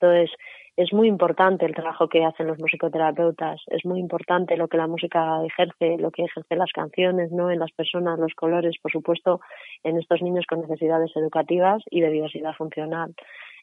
Entonces, 0.01 0.31
es 0.77 0.93
muy 0.93 1.07
importante 1.07 1.65
el 1.67 1.75
trabajo 1.75 2.09
que 2.09 2.25
hacen 2.25 2.49
los 2.49 2.59
musicoterapeutas, 2.59 3.63
es 3.69 3.85
muy 3.85 4.01
importante 4.01 4.57
lo 4.57 4.67
que 4.67 4.77
la 4.77 4.89
música 4.89 5.41
ejerce, 5.45 5.99
lo 5.99 6.11
que 6.11 6.25
ejerce 6.25 6.57
las 6.57 6.73
canciones, 6.73 7.31
¿no? 7.31 7.51
En 7.51 7.61
las 7.61 7.71
personas, 7.71 8.19
los 8.19 8.35
colores, 8.35 8.75
por 8.83 8.91
supuesto, 8.91 9.41
en 9.85 9.99
estos 9.99 10.21
niños 10.21 10.47
con 10.49 10.63
necesidades 10.63 11.13
educativas 11.15 11.81
y 11.91 12.01
de 12.01 12.11
diversidad 12.11 12.55
funcional. 12.55 13.15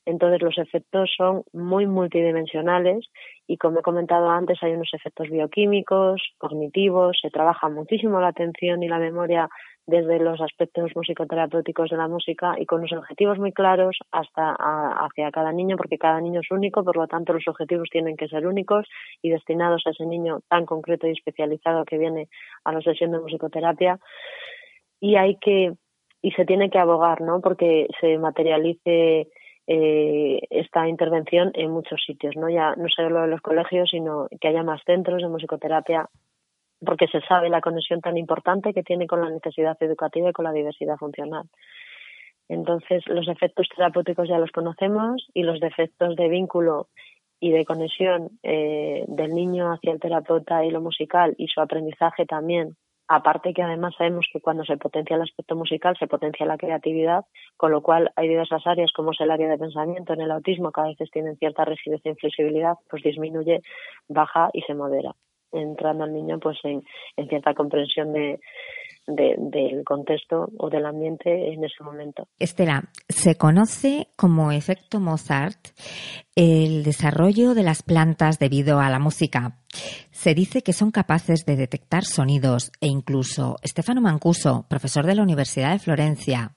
Entonces 0.05 0.41
los 0.41 0.57
efectos 0.57 1.11
son 1.15 1.43
muy 1.53 1.85
multidimensionales 1.85 3.07
y 3.47 3.57
como 3.57 3.79
he 3.79 3.83
comentado 3.83 4.29
antes 4.29 4.61
hay 4.63 4.73
unos 4.73 4.89
efectos 4.93 5.29
bioquímicos, 5.29 6.21
cognitivos, 6.37 7.19
se 7.21 7.29
trabaja 7.29 7.69
muchísimo 7.69 8.19
la 8.19 8.29
atención 8.29 8.81
y 8.81 8.87
la 8.87 8.97
memoria 8.97 9.49
desde 9.87 10.19
los 10.19 10.39
aspectos 10.41 10.91
musicoterapéuticos 10.95 11.89
de 11.89 11.97
la 11.97 12.07
música 12.07 12.55
y 12.57 12.65
con 12.65 12.79
unos 12.79 12.93
objetivos 12.93 13.39
muy 13.39 13.51
claros 13.51 13.97
hasta 14.11 14.55
hacia 14.55 15.31
cada 15.31 15.51
niño 15.51 15.75
porque 15.75 15.97
cada 15.97 16.21
niño 16.21 16.41
es 16.41 16.51
único, 16.51 16.83
por 16.83 16.97
lo 16.97 17.07
tanto 17.07 17.33
los 17.33 17.47
objetivos 17.47 17.89
tienen 17.91 18.15
que 18.15 18.27
ser 18.27 18.47
únicos 18.47 18.87
y 19.21 19.29
destinados 19.29 19.83
a 19.85 19.91
ese 19.91 20.05
niño 20.05 20.41
tan 20.47 20.65
concreto 20.65 21.07
y 21.07 21.11
especializado 21.11 21.83
que 21.85 21.97
viene 21.97 22.29
a 22.63 22.71
la 22.71 22.81
sesión 22.81 23.11
de 23.11 23.19
musicoterapia 23.19 23.99
y 24.99 25.15
hay 25.15 25.37
que 25.37 25.73
y 26.23 26.31
se 26.31 26.45
tiene 26.45 26.69
que 26.69 26.77
abogar, 26.77 27.21
¿no? 27.21 27.41
Porque 27.41 27.87
se 27.99 28.19
materialice 28.19 29.27
eh, 29.67 30.39
esta 30.50 30.88
intervención 30.88 31.52
en 31.54 31.71
muchos 31.71 32.02
sitios, 32.06 32.36
no 32.36 32.50
ya 32.50 32.76
no 32.76 32.88
solo 32.89 33.24
en 33.24 33.30
los 33.30 33.41
colegios, 33.41 33.89
sino 33.89 34.28
que 34.39 34.47
haya 34.47 34.63
más 34.63 34.82
centros 34.86 35.21
de 35.21 35.30
musicoterapia, 35.30 36.10
porque 36.84 37.08
se 37.08 37.21
sabe 37.21 37.50
la 37.50 37.62
conexión 37.62 38.02
tan 38.02 38.17
importante 38.17 38.74
que 38.74 38.84
tiene 38.84 39.08
con 39.08 39.21
la 39.21 39.30
necesidad 39.30 39.78
educativa 39.82 40.30
y 40.30 40.34
con 40.34 40.45
la 40.45 40.52
diversidad 40.52 40.97
funcional. 40.97 41.43
Entonces, 42.50 43.04
los 43.08 43.28
efectos 43.28 43.69
terapéuticos 43.74 44.28
ya 44.28 44.39
los 44.39 44.52
conocemos 44.52 45.26
y 45.34 45.43
los 45.43 45.60
defectos 45.60 46.15
de 46.15 46.28
vínculo 46.28 46.88
y 47.39 47.52
de 47.52 47.65
conexión 47.65 48.39
eh, 48.43 49.06
del 49.08 49.34
niño 49.34 49.71
hacia 49.71 49.93
el 49.93 50.00
terapeuta 50.00 50.65
y 50.65 50.71
lo 50.71 50.82
musical 50.82 51.34
y 51.38 51.47
su 51.47 51.62
aprendizaje 51.62 52.26
también 52.26 52.76
Aparte 53.13 53.54
que 53.54 53.62
además 53.62 53.93
sabemos 53.97 54.26
que 54.32 54.39
cuando 54.39 54.63
se 54.63 54.78
potencia 54.78 55.17
el 55.17 55.24
aspecto 55.24 55.54
musical 55.58 55.97
se 56.00 56.08
potencia 56.08 56.45
la 56.45 56.56
creatividad, 56.56 57.26
con 57.58 57.69
lo 57.69 57.82
cual 57.82 58.10
hay 58.15 58.30
diversas 58.30 58.65
áreas 58.65 58.93
como 58.93 59.12
es 59.12 59.19
el 59.19 59.32
área 59.32 59.50
de 59.50 59.58
pensamiento 59.58 60.13
en 60.13 60.21
el 60.21 60.32
autismo 60.32 60.71
que 60.71 60.80
a 60.80 60.86
veces 60.86 61.12
tienen 61.12 61.36
cierta 61.36 61.65
rigidez 61.65 62.00
e 62.06 62.10
inflexibilidad, 62.10 62.76
pues 62.89 63.04
disminuye, 63.04 63.63
baja 64.08 64.50
y 64.54 64.62
se 64.62 64.76
modera, 64.76 65.13
entrando 65.52 66.06
al 66.06 66.13
niño 66.13 66.39
pues 66.39 66.58
en 66.63 66.84
cierta 67.28 67.54
comprensión 67.54 68.13
de, 68.13 68.39
del 69.07 69.83
contexto 69.83 70.49
o 70.57 70.69
del 70.69 70.85
ambiente 70.85 71.53
en 71.53 71.63
ese 71.63 71.83
momento. 71.83 72.27
Estela, 72.39 72.89
se 73.09 73.35
conoce 73.35 74.07
como 74.15 74.51
efecto 74.51 74.99
Mozart 74.99 75.69
el 76.35 76.83
desarrollo 76.83 77.53
de 77.53 77.63
las 77.63 77.83
plantas 77.83 78.39
debido 78.39 78.79
a 78.79 78.89
la 78.89 78.99
música. 78.99 79.57
Se 80.11 80.33
dice 80.33 80.61
que 80.61 80.73
son 80.73 80.91
capaces 80.91 81.45
de 81.45 81.55
detectar 81.55 82.03
sonidos 82.03 82.71
e 82.79 82.87
incluso 82.87 83.57
Stefano 83.65 84.01
Mancuso, 84.01 84.65
profesor 84.69 85.05
de 85.05 85.15
la 85.15 85.23
Universidad 85.23 85.71
de 85.71 85.79
Florencia, 85.79 86.55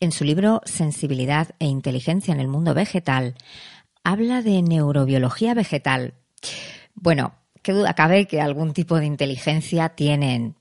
en 0.00 0.12
su 0.12 0.24
libro 0.24 0.60
Sensibilidad 0.64 1.48
e 1.58 1.66
Inteligencia 1.66 2.34
en 2.34 2.40
el 2.40 2.48
Mundo 2.48 2.74
Vegetal, 2.74 3.34
habla 4.04 4.42
de 4.42 4.62
neurobiología 4.62 5.54
vegetal. 5.54 6.14
Bueno, 6.94 7.34
qué 7.62 7.72
duda 7.72 7.94
cabe 7.94 8.26
que 8.26 8.40
algún 8.40 8.72
tipo 8.72 8.98
de 8.98 9.06
inteligencia 9.06 9.90
tienen. 9.90 10.56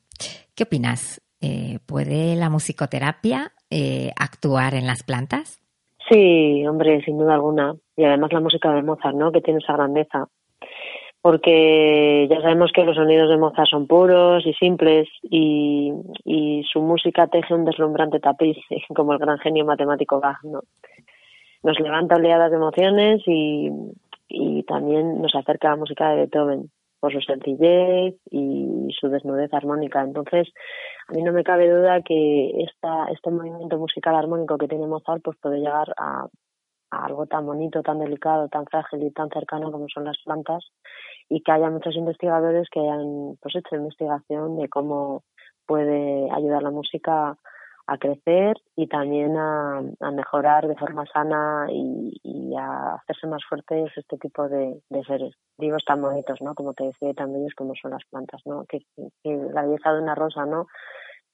¿Qué 0.55 0.63
opinas? 0.63 1.21
Eh, 1.41 1.79
¿Puede 1.85 2.37
la 2.37 2.49
musicoterapia 2.49 3.51
eh, 3.69 4.11
actuar 4.17 4.73
en 4.73 4.87
las 4.87 5.03
plantas? 5.03 5.61
Sí, 6.09 6.65
hombre, 6.65 7.03
sin 7.03 7.17
duda 7.17 7.33
alguna. 7.33 7.75
Y 7.97 8.05
además 8.05 8.31
la 8.31 8.39
música 8.39 8.71
de 8.71 8.81
Mozart, 8.81 9.17
¿no? 9.17 9.33
Que 9.33 9.41
tiene 9.41 9.59
esa 9.59 9.73
grandeza. 9.73 10.27
Porque 11.21 12.27
ya 12.29 12.39
sabemos 12.39 12.71
que 12.73 12.85
los 12.85 12.95
sonidos 12.95 13.29
de 13.29 13.37
Mozart 13.37 13.67
son 13.67 13.85
puros 13.85 14.45
y 14.45 14.53
simples 14.53 15.09
y, 15.23 15.91
su 16.71 16.81
música 16.81 17.27
teje 17.27 17.53
un 17.53 17.65
deslumbrante 17.65 18.19
tapiz, 18.19 18.57
como 18.95 19.11
el 19.13 19.19
gran 19.19 19.37
genio 19.39 19.65
matemático 19.65 20.21
Bach, 20.21 20.41
¿no? 20.43 20.61
Nos 21.63 21.79
levanta 21.81 22.15
oleadas 22.15 22.49
de 22.51 22.57
emociones 22.57 23.21
y, 23.25 23.69
y 24.29 24.63
también 24.63 25.21
nos 25.21 25.35
acerca 25.35 25.67
a 25.67 25.71
la 25.71 25.77
música 25.77 26.09
de 26.09 26.15
Beethoven 26.17 26.69
por 26.99 27.13
su 27.13 27.21
sencillez 27.21 28.15
y 28.31 28.87
su 28.99 29.09
desnudez 29.09 29.53
armónica. 29.53 30.01
Entonces, 30.01 30.47
a 31.07 31.13
mí 31.13 31.21
no 31.21 31.31
me 31.31 31.43
cabe 31.43 31.69
duda 31.69 32.01
que 32.01 32.51
este 32.59 33.31
movimiento 33.31 33.77
musical 33.77 34.15
armónico 34.15 34.57
que 34.57 34.67
tiene 34.67 34.87
Mozart 34.87 35.21
pues 35.23 35.37
puede 35.41 35.59
llegar 35.59 35.93
a, 35.97 36.27
algo 36.91 37.25
tan 37.25 37.45
bonito, 37.45 37.81
tan 37.81 37.99
delicado, 37.99 38.47
tan 38.47 38.65
frágil 38.65 39.03
y 39.03 39.11
tan 39.11 39.29
cercano 39.29 39.71
como 39.71 39.87
son 39.93 40.05
las 40.05 40.17
plantas 40.23 40.63
y 41.29 41.41
que 41.41 41.51
haya 41.51 41.69
muchos 41.69 41.95
investigadores 41.95 42.67
que 42.71 42.79
hayan 42.79 43.35
pues 43.41 43.55
hecho 43.55 43.75
investigación 43.75 44.57
de 44.57 44.69
cómo 44.69 45.23
puede 45.65 46.29
ayudar 46.31 46.63
la 46.63 46.71
música 46.71 47.37
a 47.87 47.97
crecer 47.97 48.57
y 48.75 48.87
también 48.87 49.37
a, 49.37 49.81
mejorar 50.11 50.67
de 50.67 50.75
forma 50.75 51.05
sana 51.05 51.67
y, 51.69 52.53
a 52.57 52.95
hacerse 52.95 53.27
más 53.27 53.43
fuertes 53.47 53.91
este 53.95 54.17
tipo 54.17 54.47
de, 54.47 54.81
seres 55.05 55.33
vivos 55.57 55.83
tan 55.85 56.01
bonitos, 56.01 56.41
¿no? 56.41 56.55
Como 56.55 56.73
te 56.73 56.85
decía, 56.85 57.13
tan 57.13 57.33
bellos 57.33 57.53
como 57.55 57.73
son 57.75 57.91
las 57.91 58.03
plantas, 58.09 58.41
¿no? 58.45 58.65
Que, 58.65 58.79
la 59.23 59.63
belleza 59.63 59.93
de 59.93 60.01
una 60.01 60.15
rosa, 60.15 60.45
¿no? 60.45 60.67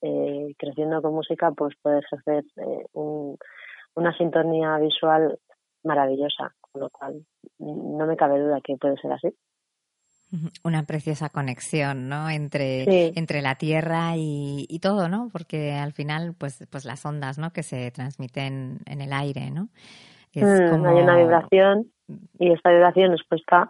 Eh, 0.01 0.55
creciendo 0.57 1.01
con 1.01 1.13
música, 1.13 1.51
pues 1.51 1.75
puede 1.81 1.99
ejercer 1.99 2.43
eh, 2.57 2.85
una 2.93 4.17
sintonía 4.17 4.77
visual 4.77 5.37
maravillosa, 5.83 6.55
con 6.59 6.81
lo 6.81 6.89
cual 6.89 7.25
no 7.59 8.05
me 8.05 8.17
cabe 8.17 8.39
duda 8.39 8.61
que 8.63 8.77
puede 8.77 8.97
ser 8.97 9.13
así. 9.13 9.29
Una 10.63 10.83
preciosa 10.83 11.29
conexión, 11.29 12.07
¿no? 12.07 12.29
Entre, 12.29 13.09
entre 13.17 13.41
la 13.41 13.55
Tierra 13.55 14.13
y, 14.15 14.79
todo, 14.81 15.09
¿no? 15.09 15.29
Porque 15.31 15.73
al 15.73 15.91
final, 15.91 16.33
pues, 16.37 16.65
pues 16.71 16.85
las 16.85 17.05
ondas, 17.05 17.37
¿no? 17.37 17.51
Que 17.51 17.63
se 17.63 17.91
transmiten 17.91 18.79
en 18.85 19.01
el 19.01 19.11
aire, 19.11 19.51
¿no? 19.51 19.67
Mm, 20.33 20.85
hay 20.85 21.01
una 21.01 21.17
vibración 21.17 21.91
y 22.39 22.53
esta 22.53 22.71
vibración 22.71 23.11
expuesta 23.11 23.69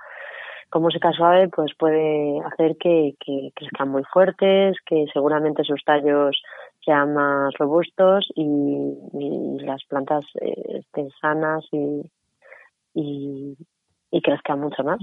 con 0.69 0.83
música 0.83 1.11
suave, 1.11 1.49
pues 1.49 1.73
puede 1.77 2.39
hacer 2.45 2.77
que, 2.77 3.15
que 3.19 3.51
crezcan 3.55 3.89
muy 3.89 4.03
fuertes, 4.05 4.77
que 4.85 5.05
seguramente 5.11 5.63
sus 5.63 5.83
tallos 5.83 6.41
sean 6.83 7.13
más 7.13 7.53
robustos 7.59 8.27
y, 8.35 9.57
las 9.63 9.83
plantas 9.85 10.25
eh, 10.41 10.79
estén 10.79 11.09
sanas 11.21 11.63
y, 11.71 12.01
y, 12.95 13.57
y 14.11 14.21
crezca 14.21 14.55
mucho 14.55 14.83
más. 14.83 14.99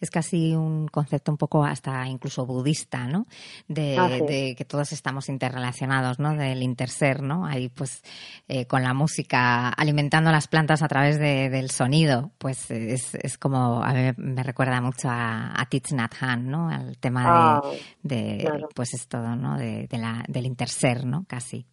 Es 0.00 0.10
casi 0.10 0.54
un 0.54 0.86
concepto 0.86 1.32
un 1.32 1.36
poco 1.36 1.64
hasta 1.64 2.06
incluso 2.06 2.46
budista, 2.46 3.06
¿no? 3.08 3.26
De, 3.66 3.98
ah, 3.98 4.08
que 4.26 4.64
todos 4.64 4.92
estamos 4.92 5.28
interrelacionados, 5.28 6.20
¿no? 6.20 6.34
Del 6.34 6.62
interser, 6.62 7.22
¿no? 7.22 7.44
Ahí 7.44 7.68
pues 7.68 8.02
eh, 8.46 8.66
con 8.66 8.84
la 8.84 8.94
música 8.94 9.68
alimentando 9.68 10.30
las 10.30 10.46
plantas 10.46 10.82
a 10.82 10.88
través 10.88 11.18
del 11.18 11.70
sonido, 11.70 12.30
pues 12.38 12.70
es, 12.70 13.16
es, 13.16 13.36
como, 13.36 13.82
a 13.82 13.92
mí 13.92 14.10
me 14.16 14.42
recuerda 14.44 14.80
mucho 14.80 15.08
a, 15.08 15.60
a 15.60 15.66
Thich 15.66 15.92
Nhat 15.92 16.14
Hanh, 16.20 16.48
¿no? 16.48 16.68
Al 16.68 16.98
tema 16.98 17.60
de, 18.02 18.48
ah, 18.48 18.66
pues 18.74 18.94
es 18.94 19.08
todo, 19.08 19.34
¿no? 19.34 19.58
De, 19.58 19.88
la, 19.90 20.24
del 20.28 20.46
interser, 20.46 21.04
¿no? 21.04 21.24
Casi. 21.26 21.66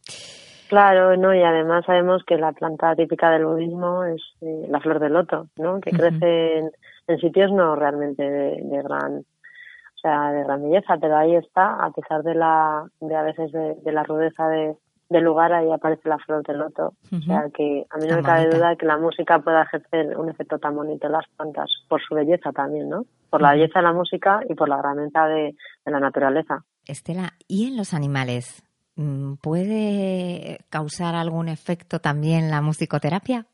Claro, 0.70 1.18
no, 1.18 1.34
y 1.34 1.42
además 1.42 1.84
sabemos 1.84 2.24
que 2.24 2.38
la 2.38 2.52
planta 2.52 2.96
típica 2.96 3.32
del 3.32 3.46
budismo 3.46 4.04
es 4.04 4.22
eh, 4.42 4.68
la 4.70 4.80
flor 4.80 5.00
de 5.00 5.10
loto, 5.10 5.48
¿no? 5.58 5.82
Que 5.82 5.90
crece 5.90 6.60
en, 6.60 7.20
sitios 7.20 7.52
no 7.52 7.76
realmente 7.76 8.22
de, 8.22 8.82
gran, 8.84 9.18
o 9.18 10.00
sea, 10.00 10.32
de 10.32 10.44
gran 10.44 10.62
belleza, 10.62 10.98
pero 11.02 11.18
ahí 11.18 11.36
está, 11.36 11.84
a 11.84 11.90
pesar 11.90 12.22
de 12.22 12.36
la, 12.36 12.86
de 13.02 13.16
a 13.16 13.24
veces 13.24 13.52
de, 13.52 13.92
la 13.92 14.04
rudeza 14.04 14.48
de, 14.48 14.76
del 15.10 15.24
lugar, 15.24 15.54
ahí 15.54 15.72
aparece 15.72 16.08
la 16.08 16.20
flor 16.20 16.46
de 16.46 16.54
loto. 16.54 16.94
O 17.12 17.22
sea, 17.22 17.46
que 17.52 17.88
a 17.90 17.98
mí 17.98 18.06
no 18.08 18.18
me 18.18 18.22
cabe 18.22 18.48
duda 18.48 18.76
que 18.76 18.86
la 18.86 18.98
música 18.98 19.40
pueda 19.40 19.64
ejercer 19.64 20.16
un 20.20 20.30
efecto 20.30 20.60
tan 20.60 20.76
bonito 20.76 21.08
en 21.08 21.14
las 21.14 21.28
plantas, 21.36 21.68
por 21.88 22.00
su 22.00 22.14
belleza 22.14 22.52
también, 22.52 22.90
¿no? 22.90 23.06
Por 23.32 23.42
la 23.42 23.54
belleza 23.54 23.80
de 23.80 23.86
la 23.86 23.94
música 23.94 24.42
y 24.48 24.54
por 24.54 24.70
la 24.70 24.78
grandeza 24.78 25.26
de 25.26 25.56
la 25.86 26.00
naturaleza. 26.00 26.64
Estela, 26.86 27.34
¿y 27.48 27.68
en 27.68 27.76
los 27.76 27.96
animales? 27.96 28.69
Mm, 29.00 29.36
¿Puede 29.42 30.58
causar 30.70 31.16
algún 31.16 31.48
efecto 31.48 32.00
también 32.00 32.52
la 32.52 32.60
musicoterapia? 32.60 33.46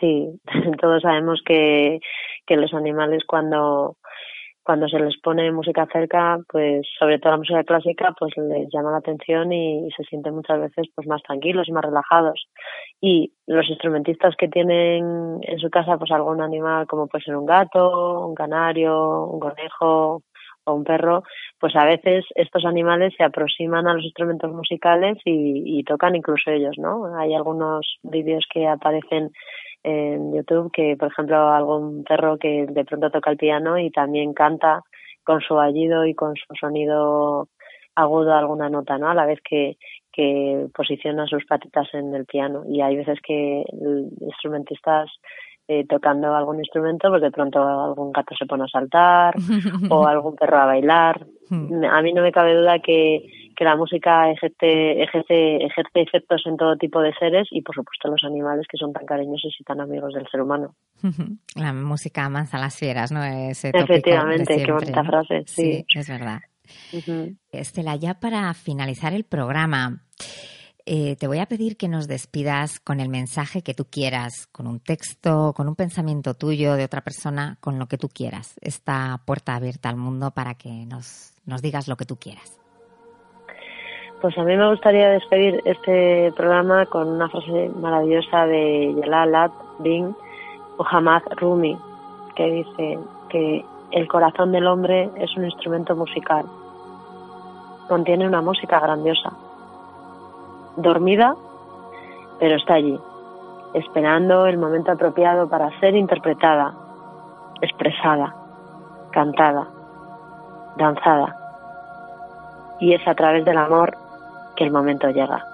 Sí, 0.00 0.40
todos 0.80 1.00
sabemos 1.02 1.40
que, 1.46 2.00
que 2.44 2.56
los 2.56 2.74
animales 2.74 3.22
cuando 3.24 3.98
cuando 4.64 4.86
se 4.88 4.98
les 4.98 5.16
pone 5.22 5.50
música 5.50 5.86
cerca, 5.90 6.38
pues 6.46 6.86
sobre 6.98 7.18
todo 7.18 7.32
la 7.32 7.38
música 7.38 7.64
clásica, 7.64 8.14
pues 8.18 8.36
les 8.36 8.68
llama 8.70 8.90
la 8.90 8.98
atención 8.98 9.50
y, 9.50 9.88
se 9.96 10.04
sienten 10.04 10.34
muchas 10.34 10.60
veces 10.60 10.88
pues 10.94 11.06
más 11.06 11.22
tranquilos 11.22 11.66
y 11.68 11.72
más 11.72 11.84
relajados. 11.84 12.48
Y 13.00 13.32
los 13.46 13.66
instrumentistas 13.70 14.34
que 14.36 14.48
tienen 14.48 15.38
en 15.40 15.58
su 15.58 15.70
casa 15.70 15.96
pues 15.96 16.10
algún 16.10 16.42
animal 16.42 16.86
como 16.86 17.06
puede 17.06 17.24
ser 17.24 17.36
un 17.36 17.46
gato, 17.46 18.26
un 18.26 18.34
canario, 18.34 19.24
un 19.24 19.40
conejo, 19.40 20.22
un 20.72 20.84
perro, 20.84 21.22
pues 21.58 21.74
a 21.76 21.84
veces 21.84 22.24
estos 22.34 22.64
animales 22.64 23.14
se 23.16 23.24
aproximan 23.24 23.86
a 23.86 23.94
los 23.94 24.04
instrumentos 24.04 24.52
musicales 24.52 25.18
y, 25.24 25.82
tocan 25.84 26.16
incluso 26.16 26.50
ellos, 26.50 26.76
¿no? 26.78 27.16
Hay 27.18 27.34
algunos 27.34 27.98
vídeos 28.02 28.44
que 28.52 28.66
aparecen 28.66 29.30
en 29.82 30.34
YouTube 30.34 30.70
que, 30.72 30.96
por 30.98 31.10
ejemplo, 31.10 31.48
algún 31.48 32.04
perro 32.04 32.36
que 32.38 32.66
de 32.68 32.84
pronto 32.84 33.10
toca 33.10 33.30
el 33.30 33.36
piano 33.36 33.78
y 33.78 33.90
también 33.90 34.34
canta 34.34 34.82
con 35.24 35.40
su 35.40 35.58
aullido 35.58 36.04
y 36.04 36.14
con 36.14 36.34
su 36.36 36.54
sonido 36.60 37.48
agudo 37.94 38.34
alguna 38.34 38.68
nota, 38.68 38.98
¿no? 38.98 39.08
A 39.08 39.14
la 39.14 39.26
vez 39.26 39.40
que, 39.42 39.76
que 40.12 40.66
posiciona 40.74 41.26
sus 41.26 41.44
patitas 41.46 41.88
en 41.94 42.14
el 42.14 42.26
piano. 42.26 42.64
Y 42.68 42.80
hay 42.80 42.96
veces 42.96 43.18
que 43.22 43.64
instrumentistas 44.20 45.10
eh, 45.68 45.84
tocando 45.86 46.34
algún 46.34 46.58
instrumento, 46.58 47.10
pues 47.10 47.20
de 47.20 47.30
pronto 47.30 47.60
algún 47.60 48.10
gato 48.10 48.34
se 48.34 48.46
pone 48.46 48.64
a 48.64 48.68
saltar 48.68 49.34
o 49.90 50.06
algún 50.08 50.34
perro 50.34 50.56
a 50.56 50.66
bailar. 50.66 51.26
Hmm. 51.50 51.84
A 51.84 52.00
mí 52.00 52.14
no 52.14 52.22
me 52.22 52.32
cabe 52.32 52.54
duda 52.54 52.78
que, 52.78 53.52
que 53.54 53.64
la 53.64 53.76
música 53.76 54.30
ejerce, 54.30 55.02
ejerce, 55.02 55.56
ejerce 55.56 56.00
efectos 56.00 56.42
en 56.46 56.56
todo 56.56 56.76
tipo 56.76 57.02
de 57.02 57.12
seres 57.14 57.48
y 57.50 57.60
por 57.60 57.74
supuesto 57.74 58.08
los 58.08 58.24
animales 58.24 58.66
que 58.66 58.78
son 58.78 58.92
tan 58.92 59.04
cariñosos 59.04 59.54
y 59.58 59.64
tan 59.64 59.80
amigos 59.80 60.14
del 60.14 60.26
ser 60.28 60.40
humano. 60.40 60.74
La 61.54 61.72
música 61.72 62.24
amansa 62.24 62.58
las 62.58 62.76
fieras, 62.76 63.12
¿no? 63.12 63.22
Efectivamente, 63.22 64.62
qué 64.64 64.72
bonita 64.72 65.04
frase. 65.04 65.42
Sí, 65.46 65.84
es 65.94 66.08
verdad. 66.08 66.40
Estela, 67.50 67.96
ya 67.96 68.14
para 68.14 68.54
finalizar 68.54 69.12
el 69.12 69.24
programa, 69.24 70.02
eh, 70.90 71.16
te 71.16 71.26
voy 71.26 71.38
a 71.38 71.44
pedir 71.44 71.76
que 71.76 71.86
nos 71.86 72.08
despidas 72.08 72.80
con 72.80 72.98
el 72.98 73.10
mensaje 73.10 73.60
que 73.60 73.74
tú 73.74 73.84
quieras, 73.90 74.46
con 74.52 74.66
un 74.66 74.80
texto, 74.80 75.52
con 75.54 75.68
un 75.68 75.76
pensamiento 75.76 76.32
tuyo 76.32 76.76
de 76.76 76.84
otra 76.84 77.02
persona, 77.02 77.58
con 77.60 77.78
lo 77.78 77.88
que 77.88 77.98
tú 77.98 78.08
quieras. 78.08 78.58
Esta 78.62 79.20
puerta 79.26 79.54
abierta 79.54 79.90
al 79.90 79.98
mundo 79.98 80.30
para 80.30 80.54
que 80.54 80.86
nos, 80.86 81.34
nos 81.44 81.60
digas 81.60 81.88
lo 81.88 81.96
que 81.96 82.06
tú 82.06 82.16
quieras. 82.16 82.58
Pues 84.22 84.38
a 84.38 84.44
mí 84.44 84.56
me 84.56 84.66
gustaría 84.70 85.10
despedir 85.10 85.60
este 85.66 86.32
programa 86.32 86.86
con 86.86 87.06
una 87.06 87.28
frase 87.28 87.68
maravillosa 87.68 88.46
de 88.46 88.94
Yalalat 88.98 89.52
Bin 89.80 90.16
Muhammad 90.78 91.20
Rumi, 91.36 91.76
que 92.34 92.44
dice 92.50 92.98
que 93.28 93.62
el 93.90 94.08
corazón 94.08 94.52
del 94.52 94.66
hombre 94.66 95.10
es 95.16 95.36
un 95.36 95.44
instrumento 95.44 95.94
musical. 95.94 96.46
Contiene 97.88 98.26
una 98.26 98.40
música 98.40 98.80
grandiosa 98.80 99.47
dormida, 100.78 101.34
pero 102.38 102.56
está 102.56 102.74
allí, 102.74 102.98
esperando 103.74 104.46
el 104.46 104.58
momento 104.58 104.92
apropiado 104.92 105.48
para 105.48 105.70
ser 105.80 105.94
interpretada, 105.94 106.74
expresada, 107.60 108.34
cantada, 109.10 109.68
danzada. 110.76 111.36
Y 112.80 112.94
es 112.94 113.06
a 113.06 113.14
través 113.14 113.44
del 113.44 113.58
amor 113.58 113.96
que 114.56 114.64
el 114.64 114.70
momento 114.70 115.10
llega. 115.10 115.44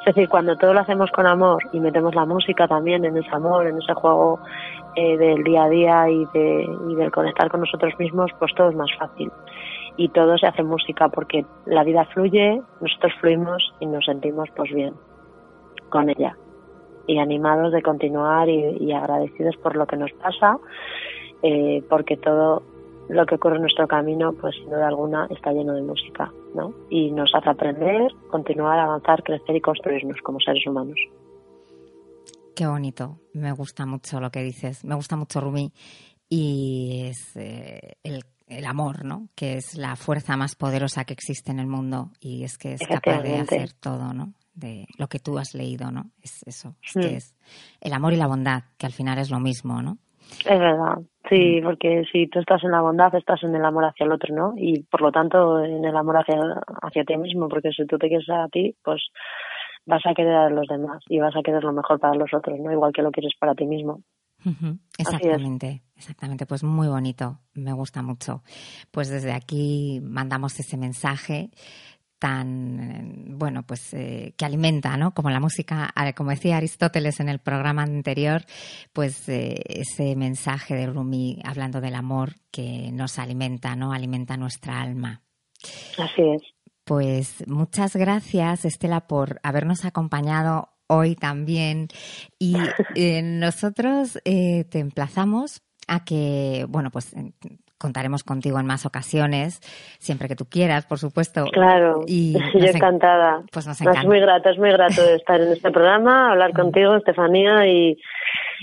Es 0.00 0.14
decir, 0.14 0.28
cuando 0.28 0.56
todo 0.56 0.74
lo 0.74 0.80
hacemos 0.80 1.10
con 1.12 1.26
amor 1.26 1.62
y 1.72 1.80
metemos 1.80 2.14
la 2.14 2.26
música 2.26 2.68
también 2.68 3.04
en 3.04 3.16
ese 3.16 3.30
amor, 3.34 3.66
en 3.66 3.78
ese 3.78 3.94
juego 3.94 4.40
eh, 4.96 5.16
del 5.16 5.42
día 5.44 5.64
a 5.64 5.68
día 5.68 6.10
y, 6.10 6.26
de, 6.26 6.68
y 6.88 6.94
del 6.96 7.10
conectar 7.10 7.48
con 7.48 7.60
nosotros 7.60 7.98
mismos, 7.98 8.30
pues 8.38 8.52
todo 8.54 8.68
es 8.68 8.76
más 8.76 8.90
fácil 8.98 9.30
y 9.96 10.08
todo 10.08 10.36
se 10.38 10.46
hace 10.46 10.62
música 10.62 11.08
porque 11.08 11.44
la 11.66 11.84
vida 11.84 12.04
fluye, 12.06 12.60
nosotros 12.80 13.12
fluimos 13.20 13.62
y 13.80 13.86
nos 13.86 14.04
sentimos 14.04 14.48
pues 14.56 14.72
bien 14.72 14.94
con 15.88 16.10
ella 16.10 16.36
y 17.06 17.18
animados 17.18 17.72
de 17.72 17.82
continuar 17.82 18.48
y, 18.48 18.92
agradecidos 18.92 19.56
por 19.56 19.76
lo 19.76 19.86
que 19.86 19.96
nos 19.96 20.10
pasa 20.12 20.58
eh, 21.42 21.82
porque 21.88 22.16
todo 22.16 22.62
lo 23.08 23.26
que 23.26 23.34
ocurre 23.34 23.56
en 23.56 23.62
nuestro 23.62 23.86
camino 23.86 24.32
pues 24.32 24.54
sin 24.56 24.66
duda 24.66 24.88
alguna 24.88 25.26
está 25.30 25.52
lleno 25.52 25.74
de 25.74 25.82
música 25.82 26.32
¿no? 26.54 26.72
y 26.88 27.10
nos 27.10 27.34
hace 27.34 27.50
aprender, 27.50 28.10
continuar, 28.30 28.78
avanzar, 28.78 29.22
crecer 29.22 29.56
y 29.56 29.60
construirnos 29.60 30.16
como 30.22 30.40
seres 30.40 30.66
humanos. 30.66 30.98
Qué 32.56 32.66
bonito, 32.66 33.18
me 33.32 33.52
gusta 33.52 33.84
mucho 33.84 34.20
lo 34.20 34.30
que 34.30 34.42
dices, 34.42 34.84
me 34.84 34.94
gusta 34.94 35.16
mucho 35.16 35.40
Rumi 35.40 35.72
y 36.28 37.06
es 37.08 37.36
eh, 37.36 37.96
el 38.04 38.24
el 38.58 38.66
amor, 38.66 39.04
¿no? 39.04 39.28
Que 39.34 39.54
es 39.54 39.76
la 39.76 39.96
fuerza 39.96 40.36
más 40.36 40.54
poderosa 40.54 41.04
que 41.04 41.12
existe 41.12 41.50
en 41.50 41.58
el 41.58 41.66
mundo 41.66 42.10
y 42.20 42.44
es 42.44 42.58
que 42.58 42.74
es 42.74 42.86
capaz 42.86 43.22
de 43.22 43.38
hacer 43.38 43.72
todo, 43.72 44.12
¿no? 44.12 44.34
De 44.54 44.86
lo 44.98 45.08
que 45.08 45.18
tú 45.18 45.38
has 45.38 45.54
leído, 45.54 45.90
¿no? 45.90 46.10
Es 46.22 46.42
eso, 46.46 46.76
es 46.82 46.92
que 46.92 47.12
mm. 47.12 47.16
es 47.16 47.36
el 47.80 47.92
amor 47.92 48.12
y 48.12 48.16
la 48.16 48.26
bondad, 48.26 48.62
que 48.78 48.86
al 48.86 48.92
final 48.92 49.18
es 49.18 49.30
lo 49.30 49.40
mismo, 49.40 49.82
¿no? 49.82 49.98
Es 50.40 50.58
verdad, 50.58 50.98
sí, 51.28 51.60
porque 51.62 52.04
si 52.10 52.26
tú 52.28 52.40
estás 52.40 52.64
en 52.64 52.70
la 52.70 52.80
bondad, 52.80 53.14
estás 53.14 53.42
en 53.42 53.54
el 53.54 53.64
amor 53.64 53.84
hacia 53.84 54.04
el 54.04 54.12
otro, 54.12 54.34
¿no? 54.34 54.54
Y 54.56 54.82
por 54.84 55.02
lo 55.02 55.12
tanto, 55.12 55.62
en 55.62 55.84
el 55.84 55.96
amor 55.96 56.16
hacia, 56.16 56.36
hacia 56.82 57.04
ti 57.04 57.16
mismo, 57.16 57.48
porque 57.48 57.70
si 57.70 57.86
tú 57.86 57.98
te 57.98 58.08
quieres 58.08 58.28
a 58.30 58.48
ti, 58.48 58.74
pues 58.82 59.02
vas 59.86 60.02
a 60.06 60.14
querer 60.14 60.34
a 60.34 60.50
los 60.50 60.66
demás 60.66 61.02
y 61.08 61.18
vas 61.18 61.36
a 61.36 61.42
querer 61.42 61.62
lo 61.62 61.72
mejor 61.72 62.00
para 62.00 62.14
los 62.14 62.32
otros, 62.32 62.58
¿no? 62.58 62.72
Igual 62.72 62.92
que 62.92 63.02
lo 63.02 63.10
quieres 63.10 63.32
para 63.38 63.54
ti 63.54 63.66
mismo. 63.66 64.00
Exactamente, 64.98 65.82
exactamente, 65.96 66.46
pues 66.46 66.62
muy 66.62 66.88
bonito, 66.88 67.40
me 67.54 67.72
gusta 67.72 68.02
mucho. 68.02 68.42
Pues 68.90 69.08
desde 69.08 69.32
aquí 69.32 70.00
mandamos 70.02 70.58
ese 70.60 70.76
mensaje 70.76 71.50
tan, 72.18 73.36
bueno, 73.38 73.64
pues 73.64 73.92
eh, 73.92 74.34
que 74.38 74.44
alimenta, 74.46 74.96
¿no? 74.96 75.12
Como 75.12 75.28
la 75.28 75.40
música, 75.40 75.92
como 76.16 76.30
decía 76.30 76.56
Aristóteles 76.56 77.20
en 77.20 77.28
el 77.28 77.38
programa 77.38 77.82
anterior, 77.82 78.44
pues 78.92 79.28
eh, 79.28 79.62
ese 79.66 80.16
mensaje 80.16 80.74
de 80.74 80.86
Rumi 80.86 81.40
hablando 81.44 81.82
del 81.82 81.94
amor 81.94 82.34
que 82.50 82.90
nos 82.92 83.18
alimenta, 83.18 83.76
¿no? 83.76 83.92
Alimenta 83.92 84.36
nuestra 84.36 84.80
alma. 84.80 85.22
Así 85.98 86.22
es. 86.22 86.42
Pues 86.84 87.46
muchas 87.46 87.96
gracias, 87.96 88.64
Estela, 88.64 89.06
por 89.06 89.40
habernos 89.42 89.84
acompañado 89.84 90.73
hoy 90.86 91.14
también. 91.16 91.88
Y 92.38 92.56
eh, 92.94 93.22
nosotros 93.22 94.18
eh, 94.24 94.64
te 94.70 94.78
emplazamos 94.78 95.62
a 95.86 96.04
que, 96.04 96.66
bueno, 96.68 96.90
pues 96.90 97.14
contaremos 97.78 98.24
contigo 98.24 98.58
en 98.58 98.66
más 98.66 98.86
ocasiones, 98.86 99.60
siempre 99.98 100.28
que 100.28 100.36
tú 100.36 100.46
quieras, 100.46 100.86
por 100.86 100.98
supuesto. 100.98 101.44
Claro, 101.52 102.02
y 102.06 102.32
yo 102.54 102.66
encantada. 102.66 103.42
Pues 103.52 103.66
nos 103.66 103.80
encanta. 103.80 104.00
Es 104.00 104.06
muy 104.06 104.20
grato, 104.20 104.48
es 104.48 104.58
muy 104.58 104.70
grato 104.70 105.02
estar 105.02 105.40
en 105.40 105.52
este 105.52 105.70
programa, 105.70 106.32
hablar 106.32 106.52
contigo, 106.54 106.96
Estefanía, 106.96 107.66
y, 107.66 107.98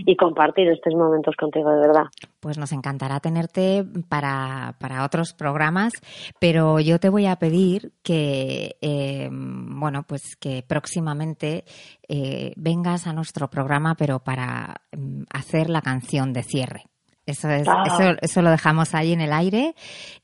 y 0.06 0.16
compartir 0.16 0.68
estos 0.70 0.94
momentos 0.94 1.36
contigo, 1.36 1.72
de 1.72 1.80
verdad. 1.80 2.06
Pues 2.40 2.58
nos 2.58 2.72
encantará 2.72 3.20
tenerte 3.20 3.86
para, 4.10 4.76
para 4.80 5.06
otros 5.06 5.34
programas, 5.34 5.94
pero 6.40 6.80
yo 6.80 7.00
te 7.00 7.10
voy 7.10 7.26
a 7.26 7.36
pedir 7.36 7.94
que, 8.04 8.78
eh, 8.82 9.30
bueno, 9.32 10.04
pues 10.08 10.36
que 10.40 10.64
próximamente 10.68 11.66
eh, 12.08 12.54
vengas 12.56 13.08
a 13.08 13.14
nuestro 13.14 13.50
programa, 13.50 13.96
pero 13.96 14.20
para 14.20 14.82
mm, 14.92 15.24
hacer 15.32 15.70
la 15.70 15.82
canción 15.82 16.34
de 16.34 16.44
cierre. 16.44 16.84
Eso, 17.26 17.50
es, 17.50 17.68
ah. 17.68 17.84
eso, 17.86 18.18
eso, 18.22 18.42
lo 18.42 18.50
dejamos 18.50 18.96
ahí 18.96 19.14
en 19.14 19.22
el 19.22 19.32
aire. 19.32 19.76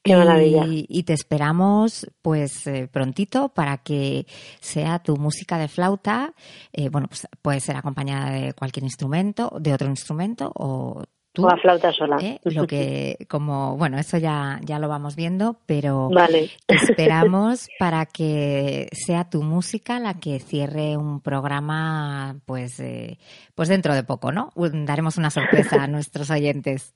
y, 0.03 0.85
y, 0.89 1.03
te 1.03 1.13
esperamos 1.13 2.07
pues 2.21 2.65
eh, 2.65 2.87
prontito 2.87 3.49
para 3.49 3.77
que 3.77 4.25
sea 4.59 4.99
tu 4.99 5.15
música 5.17 5.57
de 5.57 5.67
flauta. 5.67 6.33
Eh, 6.73 6.89
bueno, 6.89 7.07
pues 7.07 7.27
puede 7.41 7.59
ser 7.59 7.77
acompañada 7.77 8.31
de 8.31 8.53
cualquier 8.53 8.83
instrumento, 8.83 9.57
de 9.59 9.73
otro 9.73 9.87
instrumento 9.87 10.51
o 10.55 11.03
o 11.37 11.49
a 11.49 11.57
flauta 11.57 11.91
sola. 11.91 12.17
¿eh? 12.21 12.39
Lo 12.43 12.67
que, 12.67 13.17
como, 13.29 13.77
bueno, 13.77 13.97
eso 13.97 14.17
ya, 14.17 14.59
ya 14.63 14.79
lo 14.79 14.87
vamos 14.87 15.15
viendo, 15.15 15.57
pero 15.65 16.09
vale. 16.09 16.49
esperamos 16.67 17.67
para 17.79 18.05
que 18.05 18.87
sea 18.91 19.29
tu 19.29 19.43
música 19.43 19.99
la 19.99 20.15
que 20.15 20.39
cierre 20.39 20.97
un 20.97 21.21
programa, 21.21 22.35
pues, 22.45 22.79
eh, 22.79 23.17
pues 23.55 23.69
dentro 23.69 23.93
de 23.93 24.03
poco, 24.03 24.31
¿no? 24.31 24.51
Daremos 24.55 25.17
una 25.17 25.29
sorpresa 25.29 25.83
a 25.83 25.87
nuestros 25.87 26.29
oyentes. 26.31 26.95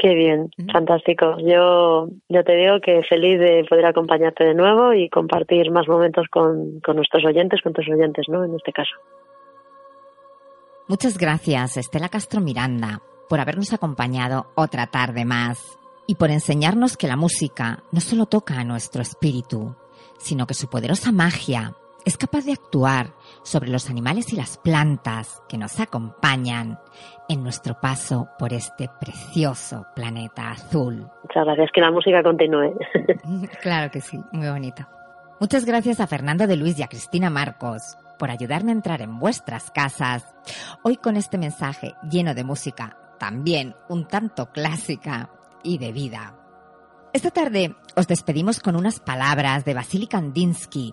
Qué 0.00 0.14
bien, 0.14 0.50
fantástico. 0.72 1.36
Yo, 1.38 2.08
yo 2.28 2.44
te 2.44 2.56
digo 2.56 2.80
que 2.80 3.02
feliz 3.08 3.38
de 3.38 3.64
poder 3.68 3.86
acompañarte 3.86 4.44
de 4.44 4.54
nuevo 4.54 4.94
y 4.94 5.08
compartir 5.08 5.70
más 5.70 5.86
momentos 5.88 6.26
con, 6.30 6.80
con 6.80 6.96
nuestros 6.96 7.24
oyentes, 7.24 7.60
con 7.62 7.72
tus 7.72 7.88
oyentes, 7.88 8.26
¿no? 8.28 8.44
En 8.44 8.54
este 8.54 8.72
caso. 8.72 8.92
Muchas 10.88 11.16
gracias, 11.16 11.76
Estela 11.76 12.08
Castro 12.08 12.40
Miranda 12.40 13.00
por 13.32 13.40
habernos 13.40 13.72
acompañado 13.72 14.52
otra 14.56 14.88
tarde 14.88 15.24
más 15.24 15.78
y 16.06 16.16
por 16.16 16.30
enseñarnos 16.30 16.98
que 16.98 17.08
la 17.08 17.16
música 17.16 17.82
no 17.90 18.02
solo 18.02 18.26
toca 18.26 18.60
a 18.60 18.64
nuestro 18.64 19.00
espíritu, 19.00 19.74
sino 20.18 20.46
que 20.46 20.52
su 20.52 20.68
poderosa 20.68 21.12
magia 21.12 21.72
es 22.04 22.18
capaz 22.18 22.44
de 22.44 22.52
actuar 22.52 23.14
sobre 23.42 23.70
los 23.70 23.88
animales 23.88 24.34
y 24.34 24.36
las 24.36 24.58
plantas 24.58 25.42
que 25.48 25.56
nos 25.56 25.80
acompañan 25.80 26.78
en 27.26 27.42
nuestro 27.42 27.80
paso 27.80 28.28
por 28.38 28.52
este 28.52 28.90
precioso 29.00 29.86
planeta 29.96 30.50
azul. 30.50 31.08
Muchas 31.22 31.46
gracias, 31.46 31.70
que 31.72 31.80
la 31.80 31.90
música 31.90 32.22
continúe. 32.22 32.76
claro 33.62 33.90
que 33.90 34.02
sí, 34.02 34.20
muy 34.32 34.50
bonito. 34.50 34.86
Muchas 35.40 35.64
gracias 35.64 36.00
a 36.00 36.06
Fernando 36.06 36.46
de 36.46 36.56
Luis 36.56 36.78
y 36.78 36.82
a 36.82 36.88
Cristina 36.88 37.30
Marcos 37.30 37.96
por 38.18 38.30
ayudarme 38.30 38.72
a 38.72 38.74
entrar 38.74 39.00
en 39.00 39.18
vuestras 39.18 39.70
casas. 39.70 40.34
Hoy 40.82 40.98
con 40.98 41.16
este 41.16 41.38
mensaje 41.38 41.94
lleno 42.10 42.34
de 42.34 42.44
música 42.44 42.98
también 43.22 43.76
un 43.88 44.08
tanto 44.08 44.50
clásica 44.50 45.30
y 45.62 45.78
de 45.78 45.92
vida. 45.92 46.36
Esta 47.12 47.30
tarde 47.30 47.76
os 47.94 48.08
despedimos 48.08 48.58
con 48.58 48.74
unas 48.74 48.98
palabras 48.98 49.64
de 49.64 49.74
Vasily 49.74 50.08
Kandinsky, 50.08 50.92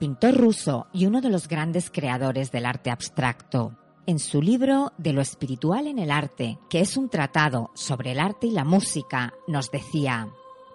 pintor 0.00 0.34
ruso 0.34 0.88
y 0.92 1.06
uno 1.06 1.20
de 1.20 1.28
los 1.28 1.46
grandes 1.46 1.88
creadores 1.88 2.50
del 2.50 2.66
arte 2.66 2.90
abstracto. 2.90 3.78
En 4.06 4.18
su 4.18 4.42
libro 4.42 4.92
De 4.98 5.12
lo 5.12 5.20
espiritual 5.20 5.86
en 5.86 6.00
el 6.00 6.10
arte, 6.10 6.58
que 6.68 6.80
es 6.80 6.96
un 6.96 7.08
tratado 7.08 7.70
sobre 7.74 8.10
el 8.10 8.18
arte 8.18 8.48
y 8.48 8.50
la 8.50 8.64
música, 8.64 9.34
nos 9.46 9.70
decía, 9.70 10.26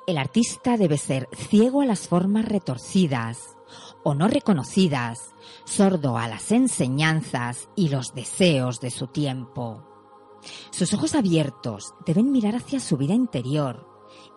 el 0.08 0.18
artista 0.18 0.78
debe 0.78 0.98
ser 0.98 1.28
ciego 1.36 1.82
a 1.82 1.86
las 1.86 2.08
formas 2.08 2.46
retorcidas 2.46 3.58
o 4.04 4.16
no 4.16 4.30
reconocidas, 4.30 5.36
sordo 5.66 6.18
a 6.18 6.30
las 6.30 6.50
enseñanzas 6.54 7.68
y 7.76 7.90
los 7.90 8.14
deseos 8.16 8.80
de 8.80 8.90
su 8.90 9.08
tiempo. 9.08 9.93
Sus 10.74 10.92
ojos 10.96 11.14
abiertos 11.14 11.94
deben 12.04 12.32
mirar 12.32 12.56
hacia 12.56 12.80
su 12.80 12.98
vida 12.98 13.14
interior 13.14 13.88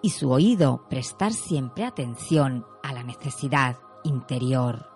y 0.03 0.11
su 0.11 0.31
oído 0.31 0.87
prestar 0.91 1.33
siempre 1.33 1.87
atención 1.87 2.67
a 2.83 2.93
la 2.93 3.03
necesidad 3.03 3.79
interior. 4.05 4.87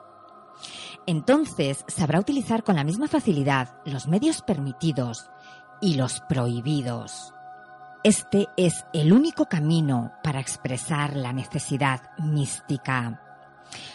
Entonces 1.07 1.83
sabrá 1.89 2.21
utilizar 2.21 2.63
con 2.63 2.77
la 2.77 2.85
misma 2.85 3.09
facilidad 3.09 3.81
los 3.87 4.07
medios 4.07 4.43
permitidos 4.43 5.31
y 5.81 5.95
los 5.95 6.21
prohibidos. 6.29 7.33
Este 8.05 8.49
es 8.59 8.85
el 8.93 9.11
único 9.11 9.47
camino 9.47 10.13
para 10.23 10.41
expresar 10.41 11.17
la 11.17 11.33
necesidad 11.33 12.03
mística. 12.19 13.23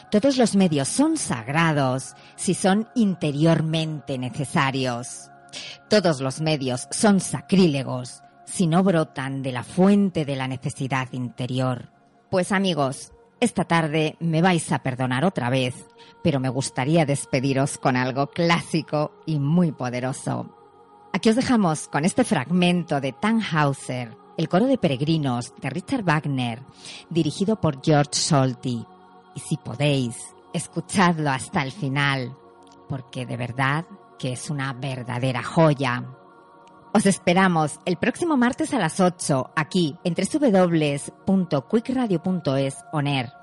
Todos 0.09 0.37
los 0.37 0.55
medios 0.55 0.87
son 0.87 1.15
sagrados 1.15 2.15
si 2.37 2.55
son 2.55 2.89
interiormente 2.95 4.17
necesarios. 4.17 5.29
Todos 5.89 6.21
los 6.21 6.41
medios 6.41 6.87
son 6.91 7.19
sacrílegos 7.19 8.21
si 8.45 8.67
no 8.67 8.83
brotan 8.83 9.41
de 9.41 9.51
la 9.51 9.63
fuente 9.63 10.25
de 10.25 10.35
la 10.35 10.47
necesidad 10.47 11.11
interior. 11.11 11.91
Pues 12.29 12.51
amigos, 12.51 13.11
esta 13.39 13.65
tarde 13.65 14.15
me 14.19 14.41
vais 14.41 14.71
a 14.71 14.79
perdonar 14.79 15.25
otra 15.25 15.49
vez, 15.49 15.73
pero 16.23 16.39
me 16.39 16.49
gustaría 16.49 17.05
despediros 17.05 17.77
con 17.77 17.97
algo 17.97 18.27
clásico 18.27 19.11
y 19.25 19.39
muy 19.39 19.71
poderoso. 19.71 20.55
Aquí 21.13 21.29
os 21.29 21.35
dejamos 21.35 21.87
con 21.87 22.05
este 22.05 22.23
fragmento 22.23 22.99
de 23.01 23.13
Tannhauser, 23.13 24.17
el 24.37 24.49
coro 24.49 24.65
de 24.65 24.77
peregrinos 24.77 25.53
de 25.61 25.69
Richard 25.69 26.03
Wagner, 26.03 26.61
dirigido 27.09 27.59
por 27.59 27.81
George 27.83 28.13
Solti. 28.13 28.85
Y 29.35 29.39
si 29.39 29.57
podéis, 29.57 30.17
escuchadlo 30.53 31.29
hasta 31.29 31.61
el 31.61 31.71
final, 31.71 32.35
porque 32.89 33.25
de 33.25 33.37
verdad 33.37 33.85
que 34.17 34.31
es 34.33 34.49
una 34.49 34.73
verdadera 34.73 35.43
joya. 35.43 36.03
Os 36.93 37.05
esperamos 37.05 37.79
el 37.85 37.97
próximo 37.97 38.37
martes 38.37 38.73
a 38.73 38.79
las 38.79 38.99
8 39.01 39.51
aquí 39.55 39.97
en 40.05 40.15
www.quickradio.es 40.15 42.85
oner 42.93 43.33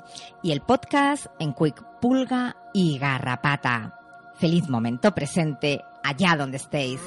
y 0.43 0.53
el 0.53 0.63
podcast 0.63 1.27
en 1.39 1.53
Quick 1.53 2.01
Pulga 2.01 2.57
y 2.73 2.97
Garrapata. 2.99 3.99
Feliz 4.37 4.71
momento 4.71 5.15
presente 5.15 5.85
allá 6.03 6.35
donde 6.37 6.57
estéis. 6.57 7.01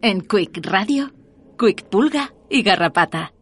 En 0.00 0.20
Quick 0.20 0.60
Radio, 0.62 1.10
Quick 1.58 1.82
Pulga 1.88 2.32
y 2.48 2.62
Garrapata. 2.62 3.32